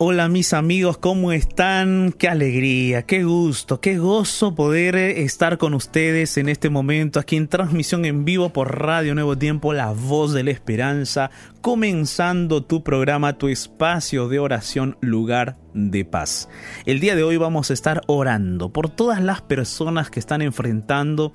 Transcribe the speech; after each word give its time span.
Hola, 0.00 0.28
mis 0.28 0.52
amigos, 0.52 0.96
¿cómo 0.96 1.32
están? 1.32 2.14
Qué 2.16 2.28
alegría, 2.28 3.02
qué 3.02 3.24
gusto, 3.24 3.80
qué 3.80 3.98
gozo 3.98 4.54
poder 4.54 4.94
eh, 4.94 5.24
estar 5.24 5.58
con 5.58 5.74
ustedes 5.74 6.36
en 6.36 6.48
este 6.48 6.70
momento 6.70 7.18
aquí 7.18 7.34
en 7.34 7.48
transmisión 7.48 8.04
en 8.04 8.24
vivo 8.24 8.52
por 8.52 8.78
Radio 8.78 9.16
Nuevo 9.16 9.36
Tiempo, 9.36 9.72
La 9.72 9.90
Voz 9.90 10.32
de 10.32 10.44
la 10.44 10.52
Esperanza, 10.52 11.32
comenzando 11.62 12.62
tu 12.62 12.84
programa, 12.84 13.38
tu 13.38 13.48
espacio 13.48 14.28
de 14.28 14.38
oración, 14.38 14.96
lugar 15.00 15.56
de 15.74 16.04
paz. 16.04 16.48
El 16.86 17.00
día 17.00 17.16
de 17.16 17.24
hoy 17.24 17.36
vamos 17.36 17.72
a 17.72 17.74
estar 17.74 18.02
orando 18.06 18.72
por 18.72 18.90
todas 18.90 19.20
las 19.20 19.42
personas 19.42 20.10
que 20.10 20.20
están 20.20 20.42
enfrentando 20.42 21.32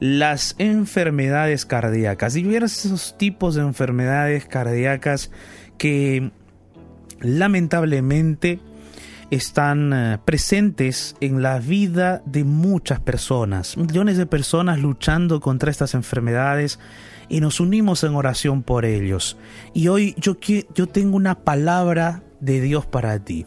las 0.00 0.54
enfermedades 0.58 1.64
cardíacas, 1.64 2.34
diversos 2.34 3.16
tipos 3.16 3.54
de 3.54 3.62
enfermedades 3.62 4.44
cardíacas 4.44 5.30
que 5.78 6.30
lamentablemente 7.26 8.60
están 9.30 9.92
eh, 9.92 10.18
presentes 10.24 11.16
en 11.20 11.42
la 11.42 11.58
vida 11.58 12.22
de 12.24 12.44
muchas 12.44 13.00
personas, 13.00 13.76
millones 13.76 14.16
de 14.16 14.26
personas 14.26 14.78
luchando 14.78 15.40
contra 15.40 15.70
estas 15.70 15.94
enfermedades 15.94 16.78
y 17.28 17.40
nos 17.40 17.58
unimos 17.58 18.04
en 18.04 18.14
oración 18.14 18.62
por 18.62 18.84
ellos. 18.84 19.36
Y 19.74 19.88
hoy 19.88 20.14
yo, 20.18 20.36
yo 20.74 20.86
tengo 20.86 21.16
una 21.16 21.34
palabra 21.34 22.22
de 22.40 22.60
Dios 22.60 22.86
para 22.86 23.18
ti, 23.18 23.46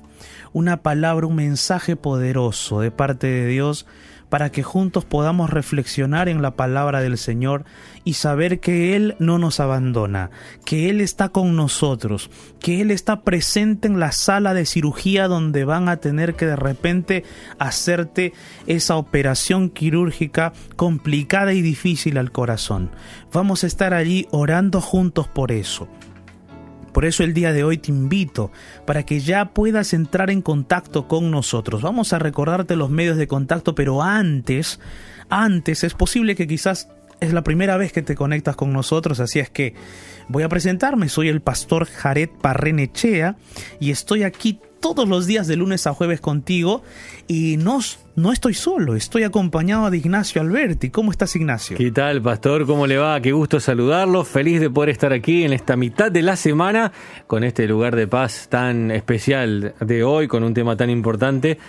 una 0.52 0.81
palabra, 0.81 1.27
un 1.27 1.36
mensaje 1.36 1.95
poderoso 1.95 2.81
de 2.81 2.91
parte 2.91 3.27
de 3.27 3.47
Dios 3.47 3.86
para 4.30 4.52
que 4.52 4.63
juntos 4.63 5.05
podamos 5.05 5.49
reflexionar 5.49 6.30
en 6.30 6.41
la 6.41 6.52
palabra 6.52 7.02
del 7.02 7.17
Señor 7.17 7.66
y 8.03 8.13
saber 8.13 8.59
que 8.59 8.95
Él 8.95 9.16
no 9.19 9.38
nos 9.39 9.59
abandona, 9.59 10.30
que 10.66 10.89
Él 10.89 11.02
está 11.02 11.30
con 11.30 11.55
nosotros, 11.55 12.30
que 12.59 12.81
Él 12.81 12.91
está 12.91 13.21
presente 13.21 13.88
en 13.88 13.99
la 13.99 14.11
sala 14.11 14.53
de 14.53 14.66
cirugía 14.66 15.27
donde 15.27 15.66
van 15.66 15.89
a 15.89 15.97
tener 15.97 16.36
que 16.36 16.45
de 16.45 16.55
repente 16.55 17.23
hacerte 17.58 18.33
esa 18.67 18.95
operación 18.95 19.69
quirúrgica 19.69 20.53
complicada 20.75 21.53
y 21.53 21.61
difícil 21.61 22.17
al 22.17 22.31
corazón. 22.31 22.91
Vamos 23.33 23.64
a 23.64 23.67
estar 23.67 23.93
allí 23.93 24.27
orando 24.31 24.81
juntos 24.81 25.27
por 25.27 25.52
eso. 25.52 25.88
Por 26.91 27.05
eso 27.05 27.23
el 27.23 27.33
día 27.33 27.53
de 27.53 27.63
hoy 27.63 27.77
te 27.77 27.91
invito 27.91 28.52
para 28.86 29.03
que 29.03 29.19
ya 29.19 29.53
puedas 29.53 29.93
entrar 29.93 30.30
en 30.30 30.41
contacto 30.41 31.08
con 31.08 31.31
nosotros. 31.31 31.81
Vamos 31.81 32.14
a 32.14 32.19
recordarte 32.19 32.75
los 32.75 32.89
medios 32.89 33.17
de 33.17 33.27
contacto, 33.27 33.75
pero 33.75 34.02
antes, 34.02 34.80
antes 35.30 35.83
es 35.83 35.93
posible 35.93 36.36
que 36.36 36.47
quizás 36.47 36.89
es 37.19 37.33
la 37.33 37.43
primera 37.43 37.77
vez 37.77 37.91
que 37.91 38.02
te 38.02 38.15
conectas 38.15 38.55
con 38.55 38.71
nosotros, 38.71 39.19
así 39.19 39.39
es 39.39 39.49
que 39.49 39.73
voy 40.30 40.43
a 40.43 40.49
presentarme. 40.49 41.09
Soy 41.09 41.27
el 41.27 41.41
pastor 41.41 41.86
Jared 41.86 42.30
Parrenechea 42.41 43.35
y 43.80 43.91
estoy 43.91 44.23
aquí 44.23 44.59
todos 44.80 45.08
los 45.08 45.25
días 45.25 45.47
de 45.47 45.58
lunes 45.58 45.87
a 45.87 45.93
jueves 45.93 46.21
contigo 46.21 46.83
y 47.27 47.58
no, 47.58 47.80
no 48.19 48.33
estoy 48.33 48.53
solo, 48.53 48.95
estoy 48.95 49.23
acompañado 49.23 49.89
de 49.89 49.97
Ignacio 49.97 50.41
Alberti. 50.41 50.89
¿Cómo 50.89 51.11
estás 51.11 51.35
Ignacio? 51.37 51.77
¿Qué 51.77 51.89
tal, 51.91 52.21
pastor? 52.21 52.65
¿Cómo 52.65 52.85
le 52.85 52.97
va? 52.97 53.19
Qué 53.21 53.31
gusto 53.31 53.61
saludarlo. 53.61 54.25
Feliz 54.25 54.59
de 54.59 54.69
poder 54.69 54.89
estar 54.89 55.13
aquí 55.13 55.45
en 55.45 55.53
esta 55.53 55.77
mitad 55.77 56.11
de 56.11 56.21
la 56.21 56.35
semana 56.35 56.91
con 57.27 57.45
este 57.45 57.65
lugar 57.65 57.95
de 57.95 58.08
paz 58.08 58.47
tan 58.49 58.91
especial 58.91 59.73
de 59.79 60.03
hoy, 60.03 60.27
con 60.27 60.43
un 60.43 60.53
tema 60.53 60.75
tan 60.75 60.89
importante. 60.89 61.59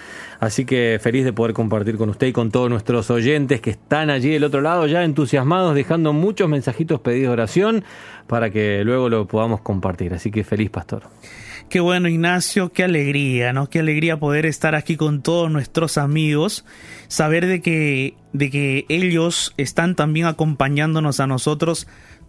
Así 0.41 0.65
que 0.65 0.99
feliz 1.01 1.25
de 1.25 1.33
poder 1.33 1.55
compartir 1.55 1.97
con 1.97 2.09
usted 2.11 2.27
y 2.27 2.33
con 2.33 2.51
todos 2.51 2.69
nuestros 2.69 3.11
oyentes 3.11 3.61
que 3.61 3.71
están 3.71 4.11
allí 4.11 4.31
del 4.31 4.43
otro 4.43 4.61
lado 4.61 4.89
ya 4.89 5.05
entusiasmados, 5.05 5.75
dejando 5.77 6.13
muchos 6.13 6.49
mensajitos 6.49 7.01
pedidos 7.01 7.29
de 7.29 7.33
oración 7.33 7.85
para 8.27 8.51
que 8.51 8.83
luego 8.85 9.09
lo 9.09 9.27
podamos 9.29 9.61
compartir. 9.61 10.15
Así 10.15 10.33
que 10.33 10.43
feliz, 10.43 10.71
pastor. 10.71 11.05
Qué 11.71 11.79
bueno, 11.79 12.09
Ignacio, 12.09 12.73
qué 12.73 12.83
alegría, 12.83 13.53
¿no? 13.53 13.71
Qué 13.71 13.79
alegría 13.79 14.19
poder 14.19 14.45
estar 14.45 14.75
aquí 14.75 14.97
con 14.97 15.23
todos 15.23 15.53
nuestros 15.53 15.99
amigos, 15.99 16.65
saber 17.07 17.47
de 17.47 17.63
que, 17.63 18.17
de 18.33 18.51
que 18.51 18.87
ellos 18.89 19.55
están 19.57 19.95
también 19.95 20.27
acompañándonos 20.27 21.21
a 21.21 21.29
nosotros 21.29 21.87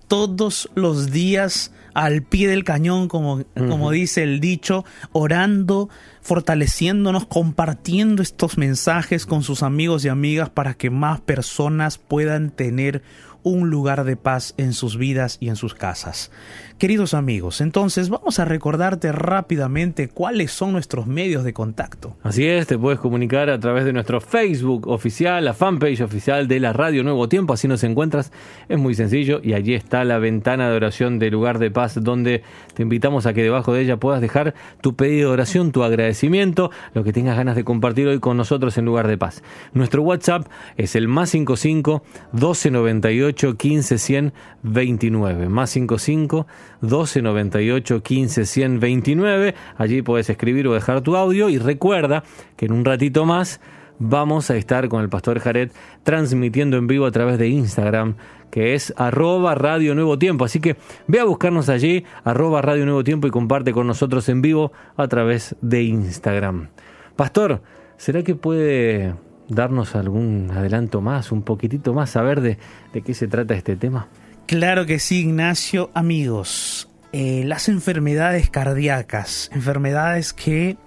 todos 0.08 0.70
los 0.76 1.10
días 1.10 1.74
al 1.96 2.22
pie 2.22 2.50
del 2.50 2.64
cañón, 2.64 3.08
como, 3.08 3.44
como 3.56 3.90
dice 3.90 4.22
el 4.22 4.42
dicho, 4.42 4.86
orando, 5.12 5.90
fortaleciéndonos, 6.22 7.26
compartiendo 7.26 8.22
estos 8.22 8.60
mensajes 8.60 9.26
con 9.26 9.42
sus 9.42 9.64
amigos 9.64 10.06
y 10.06 10.10
amigas 10.10 10.52
para 10.52 10.76
que 10.76 10.92
más 10.92 11.20
personas 11.20 11.98
puedan 11.98 12.52
tener 12.52 13.02
un 13.44 13.70
lugar 13.70 14.04
de 14.04 14.18
paz 14.18 14.54
en 14.58 14.74
sus 14.74 14.98
vidas 14.98 15.38
y 15.40 15.50
en 15.50 15.56
sus 15.56 15.74
casas. 15.74 16.32
Queridos 16.82 17.14
amigos, 17.14 17.62
entonces 17.62 18.10
vamos 18.10 18.40
a 18.40 18.46
recordarte 18.46 19.12
rápidamente 19.12 20.08
cuáles 20.08 20.52
son 20.52 20.72
nuestros 20.72 21.06
medios 21.06 21.44
de 21.44 21.54
contacto. 21.54 22.16
Así 22.24 22.48
es, 22.48 22.66
te 22.66 22.76
puedes 22.76 23.00
comunicar 23.00 23.52
a 23.52 23.60
través 23.60 23.86
de 23.86 23.94
nuestro 23.94 24.20
Facebook 24.20 24.88
oficial, 24.88 25.46
la 25.46 25.54
fanpage 25.54 26.02
oficial 26.02 26.48
de 26.48 26.60
la 26.60 26.74
Radio 26.74 27.04
Nuevo 27.04 27.30
Tiempo, 27.30 27.54
así 27.54 27.68
nos 27.68 27.84
encuentras, 27.84 28.32
es 28.68 28.80
muy 28.80 28.96
sencillo 28.96 29.42
y 29.44 29.54
allí 29.54 29.76
está 29.76 30.04
la 30.06 30.18
ventana 30.18 30.72
de 30.72 30.76
oración 30.76 31.20
de 31.20 31.30
lugar 31.30 31.60
de 31.60 31.70
paz 31.70 32.00
donde 32.02 32.42
te 32.74 32.82
invitamos 32.82 33.28
a 33.28 33.34
que 33.36 33.44
debajo 33.44 33.74
de 33.74 33.82
ella 33.82 33.98
puedas 33.98 34.20
dejar 34.20 34.56
tu 34.82 34.96
pedido 34.96 35.30
de 35.30 35.34
oración, 35.34 35.72
tu 35.72 35.84
agradecimiento, 35.84 36.72
lo 36.96 37.04
que 37.04 37.14
tengas 37.14 37.38
ganas 37.38 37.56
de 37.56 37.64
compartir 37.64 38.08
hoy 38.08 38.20
con 38.20 38.38
nosotros 38.38 38.76
en 38.80 38.86
lugar 38.86 39.08
de 39.08 39.20
paz. 39.20 39.44
Nuestro 39.76 40.02
WhatsApp 40.02 40.48
es 40.78 40.96
el 40.96 41.08
más 41.08 41.30
55 41.30 42.02
1298 42.32 43.56
15 43.56 43.98
100 44.00 44.34
29. 44.64 45.50
Más 45.50 45.70
55 45.70 46.48
12 46.82 47.22
98 47.22 48.04
15 48.04 48.46
100 48.46 48.80
29. 48.80 49.56
Allí 49.78 50.02
puedes 50.02 50.30
escribir 50.30 50.68
o 50.68 50.74
dejar 50.74 51.02
tu 51.02 51.16
audio. 51.16 51.50
Y 51.50 51.58
recuerda 51.58 52.24
que 52.58 52.66
en 52.66 52.74
un 52.74 52.86
ratito 52.86 53.26
más 53.26 53.62
vamos 54.00 54.50
a 54.50 54.56
estar 54.58 54.90
con 54.90 55.04
el 55.04 55.10
pastor 55.10 55.40
Jared 55.40 55.72
transmitiendo 56.04 56.78
en 56.78 56.88
vivo 56.88 57.06
a 57.06 57.12
través 57.12 57.38
de 57.38 57.50
Instagram, 57.50 58.16
que 58.50 58.74
es 58.74 58.94
arroba 58.98 59.54
Radio 59.54 59.94
Nuevo 59.94 60.18
Tiempo. 60.18 60.44
Así 60.44 60.60
que 60.60 60.76
ve 61.08 61.20
a 61.20 61.24
buscarnos 61.24 61.70
allí, 61.70 62.04
arroba 62.24 62.62
Radio 62.64 62.86
Nuevo 62.86 63.04
Tiempo, 63.04 63.28
y 63.28 63.32
comparte 63.32 63.74
con 63.74 63.86
nosotros 63.86 64.28
en 64.30 64.42
vivo 64.42 64.72
a 64.98 65.08
través 65.08 65.56
de 65.62 65.84
Instagram. 65.84 66.70
Pastor, 67.16 67.62
¿será 67.98 68.24
que 68.24 68.34
puede 68.34 69.14
darnos 69.48 69.96
algún 69.96 70.50
adelanto 70.52 71.02
más, 71.02 71.32
un 71.32 71.44
poquitito 71.44 71.94
más, 71.94 72.10
saber 72.10 72.42
de 72.42 72.58
qué 73.04 73.14
se 73.14 73.28
trata 73.28 73.54
este 73.54 73.76
tema? 73.76 74.08
Claro 74.48 74.86
que 74.86 75.00
sí, 75.00 75.22
Ignacio. 75.22 75.92
Amigos, 75.94 76.90
eh, 77.14 77.44
las 77.46 77.70
enfermedades 77.70 78.50
cardíacas, 78.50 79.50
enfermedades 79.54 80.34
que 80.34 80.78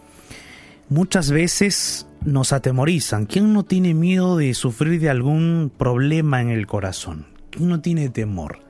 muchas 0.89 1.31
veces 1.31 2.07
nos 2.25 2.53
atemorizan. 2.53 3.27
¿Quién 3.27 3.53
no 3.53 3.65
tiene 3.65 3.95
miedo 3.95 4.37
de 4.37 4.55
sufrir 4.55 5.01
de 5.01 5.11
algún 5.11 5.71
problema 5.77 6.41
en 6.41 6.51
el 6.51 6.67
corazón? 6.67 7.27
¿Quién 7.51 7.69
no 7.69 7.81
tiene 7.81 8.09
temor? 8.09 8.61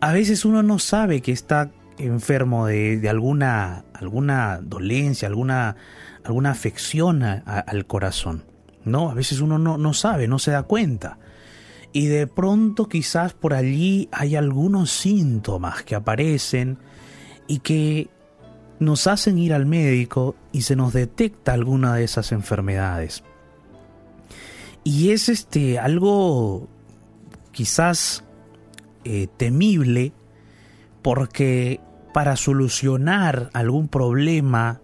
A 0.00 0.12
veces 0.12 0.44
uno 0.44 0.62
no 0.62 0.78
sabe 0.78 1.20
que 1.20 1.32
está 1.32 1.70
enfermo 1.98 2.66
de, 2.66 3.08
alguna, 3.08 3.84
alguna 3.92 4.60
dolencia, 4.62 5.28
alguna, 5.28 5.76
alguna 6.24 6.50
afección 6.50 7.22
al 7.22 7.86
corazón. 7.86 8.44
¿no? 8.84 9.10
A 9.10 9.14
veces 9.14 9.40
uno 9.40 9.58
no, 9.58 9.78
no 9.78 9.94
sabe, 9.94 10.28
no 10.28 10.38
se 10.38 10.50
da 10.50 10.62
cuenta. 10.64 11.18
Y 11.92 12.06
de 12.06 12.26
pronto 12.26 12.88
quizás 12.88 13.34
por 13.34 13.54
allí 13.54 14.08
hay 14.12 14.36
algunos 14.36 14.90
síntomas 14.90 15.82
que 15.82 15.94
aparecen 15.94 16.78
y 17.46 17.58
que 17.58 18.08
nos 18.78 19.06
hacen 19.06 19.38
ir 19.38 19.52
al 19.52 19.66
médico 19.66 20.34
y 20.52 20.62
se 20.62 20.74
nos 20.74 20.92
detecta 20.92 21.52
alguna 21.52 21.94
de 21.94 22.04
esas 22.04 22.32
enfermedades. 22.32 23.22
Y 24.84 25.10
es 25.10 25.28
este 25.28 25.78
algo 25.78 26.68
quizás 27.52 28.24
eh, 29.04 29.28
temible 29.36 30.12
porque 31.02 31.80
para 32.12 32.36
solucionar 32.36 33.50
algún 33.52 33.88
problema 33.88 34.80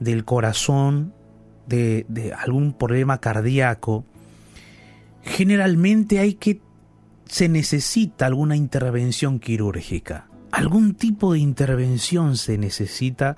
del 0.00 0.24
corazón 0.24 1.12
de, 1.66 2.34
algún 2.38 2.72
problema 2.72 3.18
cardíaco, 3.18 4.04
generalmente 5.22 6.18
hay 6.18 6.34
que 6.34 6.60
se 7.26 7.48
necesita 7.48 8.26
alguna 8.26 8.56
intervención 8.56 9.38
quirúrgica. 9.38 10.28
Algún 10.50 10.94
tipo 10.94 11.32
de 11.32 11.40
intervención 11.40 12.36
se 12.36 12.56
necesita 12.56 13.36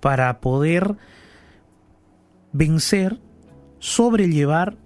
para 0.00 0.40
poder 0.40 0.96
vencer, 2.52 3.18
sobrellevar 3.78 4.76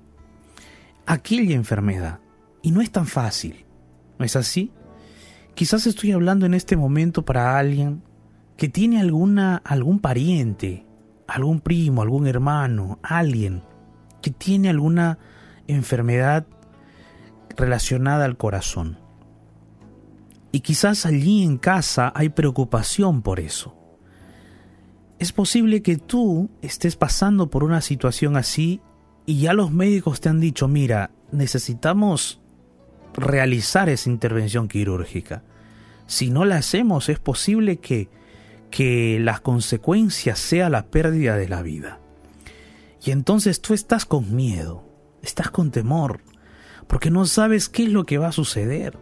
aquella 1.07 1.55
enfermedad. 1.57 2.21
Y 2.63 2.71
no 2.71 2.81
es 2.81 2.91
tan 2.91 3.07
fácil. 3.07 3.65
¿No 4.19 4.25
es 4.25 4.37
así? 4.37 4.71
Quizás 5.55 5.87
estoy 5.87 6.13
hablando 6.13 6.47
en 6.47 6.55
este 6.55 6.77
momento 6.77 7.25
para 7.25 7.59
alguien 7.59 8.03
que 8.57 8.69
tiene 8.69 9.01
alguna 9.01 9.57
algún 9.57 9.99
pariente 9.99 10.87
algún 11.27 11.61
primo, 11.61 12.03
algún 12.03 12.27
hermano, 12.27 12.99
alguien 13.03 13.63
que 14.23 14.31
tiene 14.31 14.71
alguna 14.71 15.19
enfermedad 15.67 16.47
relacionada 17.57 18.25
al 18.25 18.37
corazón. 18.37 18.99
Y 20.53 20.61
quizás 20.61 21.07
allí 21.07 21.43
en 21.43 21.59
casa 21.59 22.13
hay 22.15 22.29
preocupación 22.29 23.23
por 23.23 23.41
eso. 23.41 23.77
es 25.19 25.33
posible 25.33 25.81
que 25.81 25.97
tú 25.97 26.51
estés 26.61 26.97
pasando 26.97 27.49
por 27.49 27.65
una 27.65 27.81
situación 27.81 28.37
así 28.37 28.81
y 29.27 29.41
ya 29.41 29.55
los 29.55 29.73
médicos 29.73 30.21
te 30.21 30.29
han 30.29 30.41
dicho, 30.41 30.69
mira, 30.69 31.11
necesitamos 31.33 32.41
realizar 33.15 33.89
esa 33.89 34.11
intervención 34.11 34.69
quirúrgica. 34.69 35.43
Si 36.07 36.31
no 36.31 36.45
la 36.45 36.57
hacemos, 36.57 37.09
es 37.09 37.19
posible 37.19 37.79
que, 37.79 38.09
que 38.71 39.19
las 39.21 39.41
consecuencias 39.41 40.39
sea 40.39 40.69
la 40.69 40.87
pérdida 40.87 41.37
de 41.37 41.49
la 41.49 41.63
vida. 41.63 42.01
Y 43.03 43.11
entonces 43.11 43.61
tú 43.61 43.75
estás 43.75 44.05
con 44.05 44.35
miedo, 44.35 44.84
estás 45.25 45.51
con 45.51 45.71
temor, 45.71 46.21
porque 46.87 47.11
no 47.11 47.27
sabes 47.27 47.69
qué 47.69 47.85
es 47.85 47.91
lo 47.91 48.05
que 48.05 48.19
va 48.19 48.29
a 48.29 48.33
suceder. 48.33 48.99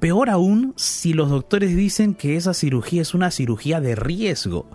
Peor 0.00 0.28
aún 0.28 0.74
si 0.76 1.12
los 1.12 1.30
doctores 1.30 1.74
dicen 1.74 2.14
que 2.14 2.36
esa 2.36 2.52
cirugía 2.52 3.02
es 3.02 3.14
una 3.14 3.30
cirugía 3.30 3.80
de 3.80 3.94
riesgo. 3.94 4.68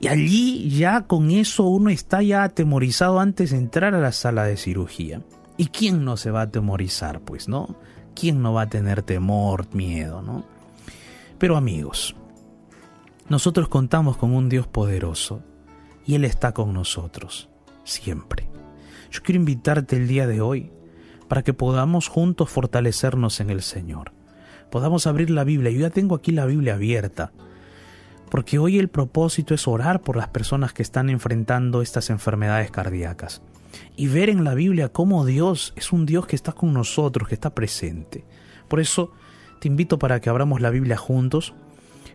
Y 0.00 0.08
allí 0.08 0.68
ya 0.70 1.02
con 1.02 1.30
eso 1.30 1.64
uno 1.64 1.90
está 1.90 2.22
ya 2.22 2.42
atemorizado 2.42 3.20
antes 3.20 3.50
de 3.50 3.58
entrar 3.58 3.94
a 3.94 4.00
la 4.00 4.12
sala 4.12 4.44
de 4.44 4.56
cirugía. 4.56 5.22
¿Y 5.56 5.66
quién 5.66 6.04
no 6.04 6.16
se 6.16 6.30
va 6.30 6.40
a 6.40 6.44
atemorizar? 6.44 7.20
Pues, 7.20 7.48
¿no? 7.48 7.76
¿Quién 8.14 8.42
no 8.42 8.52
va 8.52 8.62
a 8.62 8.68
tener 8.68 9.02
temor, 9.02 9.74
miedo, 9.74 10.20
no? 10.20 10.44
Pero 11.38 11.56
amigos, 11.56 12.16
nosotros 13.28 13.68
contamos 13.68 14.16
con 14.16 14.34
un 14.34 14.48
Dios 14.48 14.66
poderoso 14.66 15.42
y 16.06 16.14
Él 16.14 16.24
está 16.24 16.52
con 16.52 16.72
nosotros, 16.72 17.48
siempre. 17.84 18.48
Yo 19.16 19.22
quiero 19.22 19.40
invitarte 19.40 19.96
el 19.96 20.08
día 20.08 20.26
de 20.26 20.42
hoy 20.42 20.70
para 21.26 21.42
que 21.42 21.54
podamos 21.54 22.06
juntos 22.06 22.50
fortalecernos 22.50 23.40
en 23.40 23.48
el 23.48 23.62
Señor. 23.62 24.12
Podamos 24.70 25.06
abrir 25.06 25.30
la 25.30 25.42
Biblia. 25.42 25.70
Yo 25.70 25.80
ya 25.80 25.88
tengo 25.88 26.14
aquí 26.14 26.32
la 26.32 26.44
Biblia 26.44 26.74
abierta. 26.74 27.32
Porque 28.30 28.58
hoy 28.58 28.78
el 28.78 28.88
propósito 28.88 29.54
es 29.54 29.66
orar 29.66 30.02
por 30.02 30.18
las 30.18 30.28
personas 30.28 30.74
que 30.74 30.82
están 30.82 31.08
enfrentando 31.08 31.80
estas 31.80 32.10
enfermedades 32.10 32.70
cardíacas. 32.70 33.40
Y 33.96 34.08
ver 34.08 34.28
en 34.28 34.44
la 34.44 34.52
Biblia 34.52 34.90
cómo 34.90 35.24
Dios 35.24 35.72
es 35.76 35.94
un 35.94 36.04
Dios 36.04 36.26
que 36.26 36.36
está 36.36 36.52
con 36.52 36.74
nosotros, 36.74 37.26
que 37.26 37.36
está 37.36 37.54
presente. 37.54 38.22
Por 38.68 38.80
eso 38.80 39.12
te 39.60 39.68
invito 39.68 39.98
para 39.98 40.20
que 40.20 40.28
abramos 40.28 40.60
la 40.60 40.68
Biblia 40.68 40.98
juntos. 40.98 41.54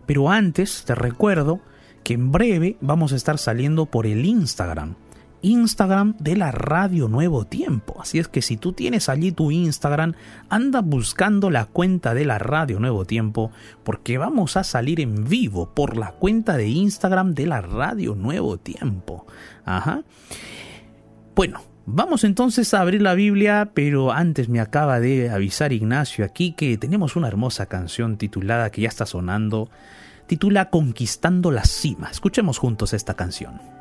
Pero 0.06 0.30
antes 0.30 0.83
te 0.86 0.94
recuerdo 0.94 1.62
que 2.04 2.13
en 2.13 2.31
breve 2.31 2.77
vamos 2.80 3.12
a 3.12 3.15
estar 3.15 3.39
saliendo 3.39 3.88
por 3.88 4.06
el 4.06 4.24
Instagram. 4.24 4.94
Instagram 5.41 6.15
de 6.19 6.35
la 6.35 6.51
Radio 6.51 7.07
Nuevo 7.07 7.45
Tiempo. 7.45 8.01
Así 8.01 8.19
es 8.19 8.27
que 8.27 8.41
si 8.41 8.57
tú 8.57 8.73
tienes 8.73 9.09
allí 9.09 9.31
tu 9.31 9.51
Instagram, 9.51 10.13
anda 10.49 10.81
buscando 10.81 11.49
la 11.49 11.65
cuenta 11.65 12.13
de 12.13 12.25
la 12.25 12.38
Radio 12.38 12.79
Nuevo 12.79 13.05
Tiempo 13.05 13.51
porque 13.83 14.17
vamos 14.17 14.57
a 14.57 14.63
salir 14.63 14.99
en 14.99 15.27
vivo 15.27 15.73
por 15.73 15.97
la 15.97 16.11
cuenta 16.11 16.57
de 16.57 16.67
Instagram 16.67 17.33
de 17.33 17.47
la 17.47 17.61
Radio 17.61 18.15
Nuevo 18.15 18.57
Tiempo. 18.57 19.25
Ajá. 19.65 20.03
Bueno, 21.35 21.61
vamos 21.85 22.23
entonces 22.23 22.73
a 22.73 22.81
abrir 22.81 23.01
la 23.01 23.13
Biblia, 23.13 23.71
pero 23.73 24.11
antes 24.11 24.49
me 24.49 24.59
acaba 24.59 24.99
de 24.99 25.29
avisar 25.29 25.73
Ignacio 25.73 26.25
aquí 26.25 26.53
que 26.53 26.77
tenemos 26.77 27.15
una 27.15 27.27
hermosa 27.27 27.65
canción 27.65 28.17
titulada 28.17 28.69
que 28.69 28.81
ya 28.81 28.89
está 28.89 29.05
sonando, 29.05 29.69
titula 30.27 30.69
Conquistando 30.69 31.51
la 31.51 31.63
cima. 31.63 32.09
Escuchemos 32.11 32.57
juntos 32.57 32.94
esta 32.94 33.15
canción. 33.15 33.81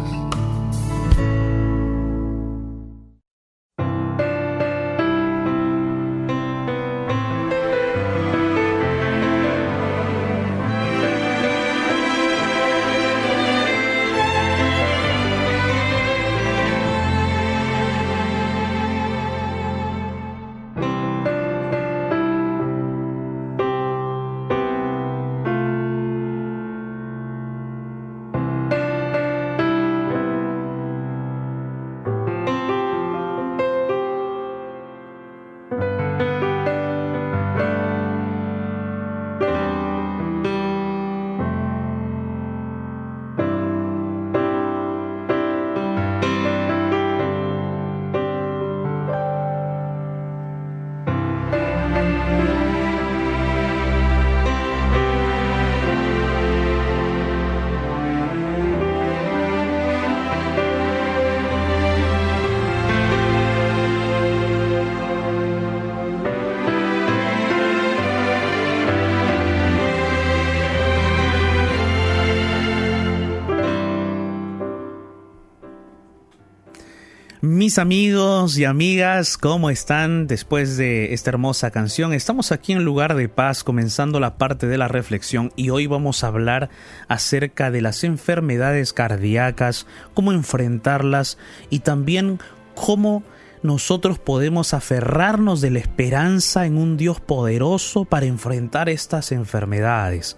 Mis 77.71 77.79
amigos 77.79 78.57
y 78.57 78.65
amigas, 78.65 79.37
¿cómo 79.37 79.69
están 79.69 80.27
después 80.27 80.75
de 80.75 81.13
esta 81.13 81.29
hermosa 81.29 81.71
canción? 81.71 82.11
Estamos 82.11 82.51
aquí 82.51 82.73
en 82.73 82.83
Lugar 82.83 83.15
de 83.15 83.29
Paz 83.29 83.63
comenzando 83.63 84.19
la 84.19 84.37
parte 84.37 84.67
de 84.67 84.77
la 84.77 84.89
reflexión 84.89 85.53
y 85.55 85.69
hoy 85.69 85.87
vamos 85.87 86.21
a 86.21 86.27
hablar 86.27 86.69
acerca 87.07 87.71
de 87.71 87.79
las 87.79 88.03
enfermedades 88.03 88.91
cardíacas, 88.91 89.87
cómo 90.13 90.33
enfrentarlas 90.33 91.37
y 91.69 91.79
también 91.79 92.39
cómo 92.75 93.23
nosotros 93.63 94.19
podemos 94.19 94.73
aferrarnos 94.73 95.61
de 95.61 95.71
la 95.71 95.79
esperanza 95.79 96.65
en 96.65 96.77
un 96.77 96.97
Dios 96.97 97.21
poderoso 97.21 98.03
para 98.03 98.25
enfrentar 98.25 98.89
estas 98.89 99.31
enfermedades. 99.31 100.35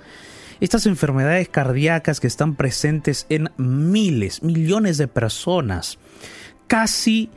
Estas 0.60 0.86
enfermedades 0.86 1.50
cardíacas 1.50 2.20
que 2.20 2.28
están 2.28 2.54
presentes 2.54 3.26
en 3.30 3.50
miles, 3.58 4.44
millones 4.44 5.00
de 5.00 5.08
personas 5.08 5.98
casi 6.68 7.30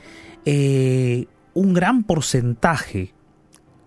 eh, 0.44 1.26
un 1.54 1.74
gran 1.74 2.04
porcentaje 2.04 3.12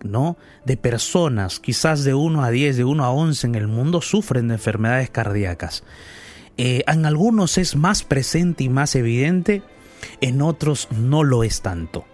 ¿no? 0.02 0.36
de 0.64 0.76
personas, 0.76 1.60
quizás 1.60 2.04
de 2.04 2.14
1 2.14 2.42
a 2.42 2.50
10, 2.50 2.76
de 2.76 2.84
1 2.84 3.04
a 3.04 3.10
11 3.10 3.46
en 3.46 3.54
el 3.54 3.68
mundo, 3.68 4.00
sufren 4.00 4.48
de 4.48 4.54
enfermedades 4.54 5.10
cardíacas. 5.10 5.84
Eh, 6.56 6.84
en 6.86 7.06
algunos 7.06 7.58
es 7.58 7.76
más 7.76 8.02
presente 8.02 8.64
y 8.64 8.68
más 8.68 8.94
evidente, 8.94 9.62
en 10.20 10.42
otros 10.42 10.88
no 10.90 11.24
lo 11.24 11.44
es 11.44 11.62
tanto. 11.62 12.04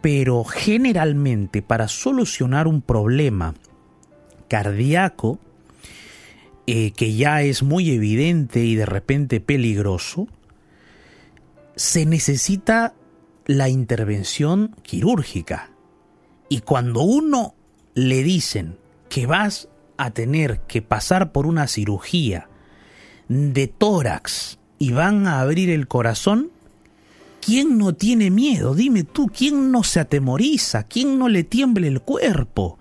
Pero 0.00 0.44
generalmente 0.44 1.62
para 1.62 1.88
solucionar 1.88 2.66
un 2.66 2.82
problema 2.82 3.54
cardíaco, 4.48 5.38
eh, 6.66 6.92
que 6.92 7.14
ya 7.14 7.42
es 7.42 7.62
muy 7.62 7.90
evidente 7.90 8.60
y 8.60 8.74
de 8.74 8.86
repente 8.86 9.40
peligroso, 9.40 10.28
se 11.76 12.06
necesita 12.06 12.94
la 13.46 13.68
intervención 13.68 14.74
quirúrgica. 14.82 15.70
Y 16.48 16.60
cuando 16.60 17.02
uno 17.02 17.54
le 17.94 18.22
dicen 18.22 18.78
que 19.08 19.26
vas 19.26 19.68
a 19.96 20.10
tener 20.10 20.60
que 20.60 20.82
pasar 20.82 21.32
por 21.32 21.46
una 21.46 21.66
cirugía 21.68 22.48
de 23.28 23.68
tórax 23.68 24.58
y 24.78 24.92
van 24.92 25.26
a 25.26 25.40
abrir 25.40 25.70
el 25.70 25.88
corazón, 25.88 26.50
¿quién 27.40 27.78
no 27.78 27.94
tiene 27.94 28.30
miedo? 28.30 28.74
Dime 28.74 29.04
tú, 29.04 29.28
¿quién 29.28 29.70
no 29.70 29.84
se 29.84 30.00
atemoriza? 30.00 30.84
¿Quién 30.84 31.18
no 31.18 31.28
le 31.28 31.44
tiemble 31.44 31.88
el 31.88 32.00
cuerpo? 32.00 32.78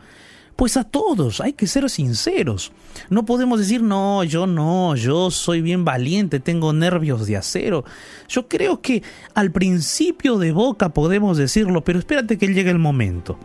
Pues 0.55 0.77
a 0.77 0.83
todos, 0.83 1.41
hay 1.41 1.53
que 1.53 1.65
ser 1.65 1.89
sinceros. 1.89 2.71
No 3.09 3.25
podemos 3.25 3.59
decir, 3.59 3.81
no, 3.81 4.23
yo 4.23 4.45
no, 4.45 4.95
yo 4.95 5.31
soy 5.31 5.61
bien 5.61 5.83
valiente, 5.83 6.39
tengo 6.39 6.73
nervios 6.73 7.25
de 7.25 7.37
acero. 7.37 7.85
Yo 8.29 8.47
creo 8.47 8.81
que 8.81 9.01
al 9.33 9.51
principio 9.51 10.37
de 10.37 10.51
boca 10.51 10.89
podemos 10.89 11.37
decirlo, 11.37 11.83
pero 11.83 11.97
espérate 11.97 12.37
que 12.37 12.53
llegue 12.53 12.69
el 12.69 12.79
momento. 12.79 13.39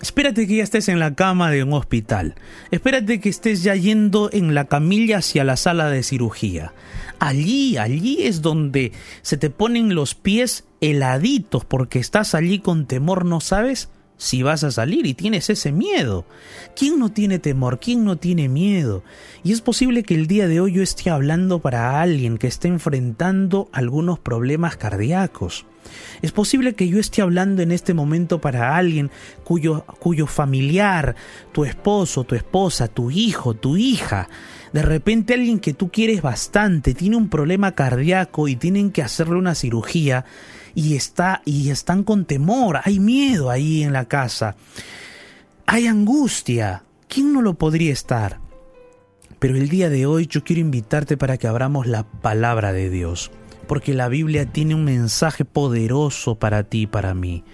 Espérate 0.00 0.46
que 0.46 0.56
ya 0.56 0.62
estés 0.62 0.88
en 0.88 1.00
la 1.00 1.14
cama 1.14 1.50
de 1.50 1.64
un 1.64 1.72
hospital. 1.72 2.36
Espérate 2.70 3.20
que 3.20 3.28
estés 3.28 3.64
ya 3.64 3.74
yendo 3.74 4.30
en 4.32 4.54
la 4.54 4.66
camilla 4.66 5.18
hacia 5.18 5.42
la 5.42 5.56
sala 5.56 5.90
de 5.90 6.04
cirugía. 6.04 6.72
Allí, 7.18 7.78
allí 7.78 8.22
es 8.22 8.42
donde 8.42 8.92
se 9.22 9.36
te 9.38 9.50
ponen 9.50 9.96
los 9.96 10.14
pies 10.14 10.66
heladitos 10.80 11.64
porque 11.64 11.98
estás 11.98 12.36
allí 12.36 12.60
con 12.60 12.86
temor, 12.86 13.24
¿no 13.24 13.40
sabes? 13.40 13.88
Si 14.18 14.42
vas 14.42 14.64
a 14.64 14.70
salir 14.70 15.06
y 15.06 15.14
tienes 15.14 15.48
ese 15.48 15.72
miedo. 15.72 16.26
¿Quién 16.76 16.98
no 16.98 17.10
tiene 17.10 17.38
temor? 17.38 17.78
¿Quién 17.80 18.04
no 18.04 18.16
tiene 18.16 18.48
miedo? 18.48 19.02
Y 19.42 19.52
es 19.52 19.62
posible 19.62 20.02
que 20.02 20.14
el 20.14 20.26
día 20.26 20.46
de 20.48 20.60
hoy 20.60 20.72
yo 20.74 20.82
esté 20.82 21.08
hablando 21.08 21.60
para 21.60 22.02
alguien 22.02 22.36
que 22.36 22.48
esté 22.48 22.68
enfrentando 22.68 23.70
algunos 23.72 24.18
problemas 24.18 24.76
cardíacos. 24.76 25.64
Es 26.20 26.32
posible 26.32 26.74
que 26.74 26.88
yo 26.88 26.98
esté 26.98 27.22
hablando 27.22 27.62
en 27.62 27.72
este 27.72 27.94
momento 27.94 28.40
para 28.40 28.76
alguien 28.76 29.10
cuyo, 29.44 29.84
cuyo 30.00 30.26
familiar, 30.26 31.14
tu 31.52 31.64
esposo, 31.64 32.24
tu 32.24 32.34
esposa, 32.34 32.88
tu 32.88 33.10
hijo, 33.10 33.54
tu 33.54 33.76
hija, 33.76 34.28
de 34.72 34.82
repente 34.82 35.34
alguien 35.34 35.60
que 35.60 35.72
tú 35.72 35.90
quieres 35.90 36.20
bastante 36.20 36.92
tiene 36.92 37.16
un 37.16 37.30
problema 37.30 37.72
cardíaco 37.72 38.48
y 38.48 38.56
tienen 38.56 38.90
que 38.90 39.02
hacerle 39.02 39.36
una 39.36 39.54
cirugía 39.54 40.26
y 40.74 40.96
está 40.96 41.42
y 41.44 41.70
están 41.70 42.04
con 42.04 42.24
temor, 42.24 42.80
hay 42.84 43.00
miedo 43.00 43.50
ahí 43.50 43.82
en 43.82 43.92
la 43.92 44.06
casa. 44.06 44.56
Hay 45.66 45.86
angustia. 45.86 46.84
¿Quién 47.08 47.32
no 47.32 47.42
lo 47.42 47.54
podría 47.54 47.92
estar? 47.92 48.40
Pero 49.38 49.56
el 49.56 49.68
día 49.68 49.88
de 49.88 50.06
hoy 50.06 50.26
yo 50.26 50.44
quiero 50.44 50.60
invitarte 50.60 51.16
para 51.16 51.38
que 51.38 51.46
abramos 51.46 51.86
la 51.86 52.04
palabra 52.04 52.72
de 52.72 52.90
Dios 52.90 53.30
porque 53.68 53.94
la 53.94 54.08
Biblia 54.08 54.46
tiene 54.46 54.74
un 54.74 54.84
mensaje 54.84 55.44
poderoso 55.44 56.36
para 56.36 56.64
ti 56.64 56.82
y 56.82 56.86
para 56.88 57.14
mí, 57.14 57.44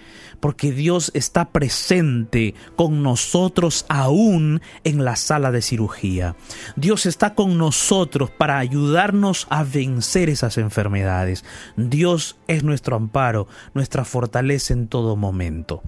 porque 0.45 0.71
Dios 0.71 1.09
está 1.15 1.45
presente 1.45 2.53
con 2.75 3.01
nosotros 3.01 3.83
aún 3.89 4.61
en 4.83 5.03
la 5.03 5.15
sala 5.15 5.49
de 5.49 5.63
cirugía. 5.63 6.35
Dios 6.75 7.07
está 7.07 7.33
con 7.33 7.57
nosotros 7.57 8.29
para 8.29 8.59
ayudarnos 8.59 9.47
a 9.49 9.63
vencer 9.63 10.29
esas 10.29 10.59
enfermedades. 10.59 11.43
Dios 11.77 12.37
es 12.47 12.63
nuestro 12.63 12.95
amparo, 12.95 13.47
nuestra 13.73 14.05
fortaleza 14.05 14.71
en 14.73 14.87
todo 14.87 15.15
momento. 15.15 15.81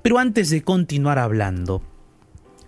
Pero 0.00 0.18
antes 0.18 0.48
de 0.48 0.62
continuar 0.62 1.18
hablando, 1.18 1.82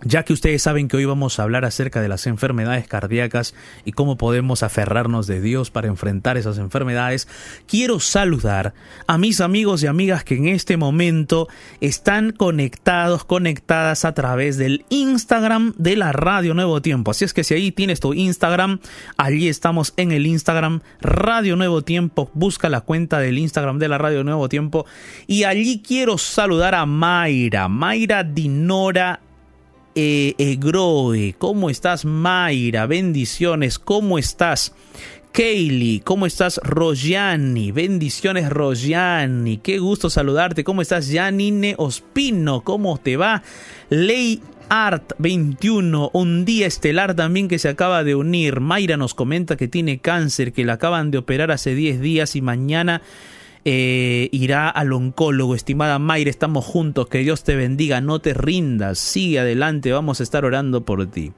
ya 0.03 0.23
que 0.23 0.33
ustedes 0.33 0.61
saben 0.61 0.87
que 0.87 0.97
hoy 0.97 1.05
vamos 1.05 1.39
a 1.39 1.43
hablar 1.43 1.65
acerca 1.65 2.01
de 2.01 2.09
las 2.09 2.27
enfermedades 2.27 2.87
cardíacas 2.87 3.53
y 3.85 3.91
cómo 3.91 4.17
podemos 4.17 4.63
aferrarnos 4.63 5.27
de 5.27 5.41
Dios 5.41 5.71
para 5.71 5.87
enfrentar 5.87 6.37
esas 6.37 6.57
enfermedades, 6.57 7.27
quiero 7.67 7.99
saludar 7.99 8.73
a 9.07 9.17
mis 9.17 9.41
amigos 9.41 9.83
y 9.83 9.87
amigas 9.87 10.23
que 10.23 10.35
en 10.35 10.47
este 10.47 10.77
momento 10.77 11.47
están 11.79 12.31
conectados, 12.31 13.25
conectadas 13.25 14.05
a 14.05 14.13
través 14.13 14.57
del 14.57 14.85
Instagram 14.89 15.73
de 15.77 15.95
la 15.95 16.11
Radio 16.11 16.53
Nuevo 16.53 16.81
Tiempo. 16.81 17.11
Así 17.11 17.25
es 17.25 17.33
que 17.33 17.43
si 17.43 17.53
ahí 17.53 17.71
tienes 17.71 17.99
tu 17.99 18.13
Instagram, 18.13 18.79
allí 19.17 19.47
estamos 19.47 19.93
en 19.97 20.11
el 20.11 20.25
Instagram 20.25 20.81
Radio 21.01 21.55
Nuevo 21.55 21.83
Tiempo. 21.83 22.31
Busca 22.33 22.69
la 22.69 22.81
cuenta 22.81 23.19
del 23.19 23.37
Instagram 23.37 23.79
de 23.79 23.87
la 23.87 23.97
Radio 23.97 24.23
Nuevo 24.23 24.49
Tiempo 24.49 24.85
y 25.27 25.43
allí 25.43 25.81
quiero 25.85 26.17
saludar 26.17 26.75
a 26.75 26.85
Mayra, 26.85 27.67
Mayra 27.67 28.23
Dinora 28.23 29.19
eh, 29.95 30.35
Egroe, 30.37 31.35
¿cómo 31.37 31.69
estás 31.69 32.05
Mayra? 32.05 32.85
Bendiciones, 32.85 33.79
¿cómo 33.79 34.17
estás? 34.17 34.73
Kaylee, 35.31 36.01
¿cómo 36.01 36.25
estás? 36.25 36.59
Rogiani, 36.63 37.71
bendiciones 37.71 38.49
Rogiani, 38.49 39.57
qué 39.57 39.79
gusto 39.79 40.09
saludarte. 40.09 40.63
¿Cómo 40.63 40.81
estás? 40.81 41.09
Janine 41.11 41.75
Ospino, 41.77 42.61
¿cómo 42.61 42.97
te 42.97 43.15
va? 43.15 43.41
Ley 43.89 44.41
Art 44.67 45.13
21, 45.19 46.11
un 46.13 46.45
día 46.45 46.67
estelar 46.67 47.15
también 47.15 47.47
que 47.47 47.59
se 47.59 47.69
acaba 47.69 48.03
de 48.03 48.15
unir. 48.15 48.59
Mayra 48.59 48.97
nos 48.97 49.13
comenta 49.13 49.55
que 49.55 49.67
tiene 49.67 49.99
cáncer, 49.99 50.53
que 50.53 50.65
la 50.65 50.73
acaban 50.73 51.11
de 51.11 51.17
operar 51.17 51.51
hace 51.51 51.75
10 51.75 52.01
días 52.01 52.35
y 52.35 52.41
mañana 52.41 53.01
eh, 53.65 54.29
irá 54.31 54.69
al 54.69 54.93
oncólogo. 54.93 55.55
Estimada 55.55 55.99
Mayra, 55.99 56.29
estamos 56.29 56.65
juntos, 56.65 57.07
que 57.07 57.19
Dios 57.19 57.43
te 57.43 57.55
bendiga, 57.55 58.01
no 58.01 58.19
te 58.19 58.33
rindas, 58.33 58.99
sigue 58.99 59.39
adelante, 59.39 59.91
vamos 59.91 60.19
a 60.19 60.23
estar 60.23 60.45
orando 60.45 60.85
por 60.85 61.05
ti. 61.07 61.31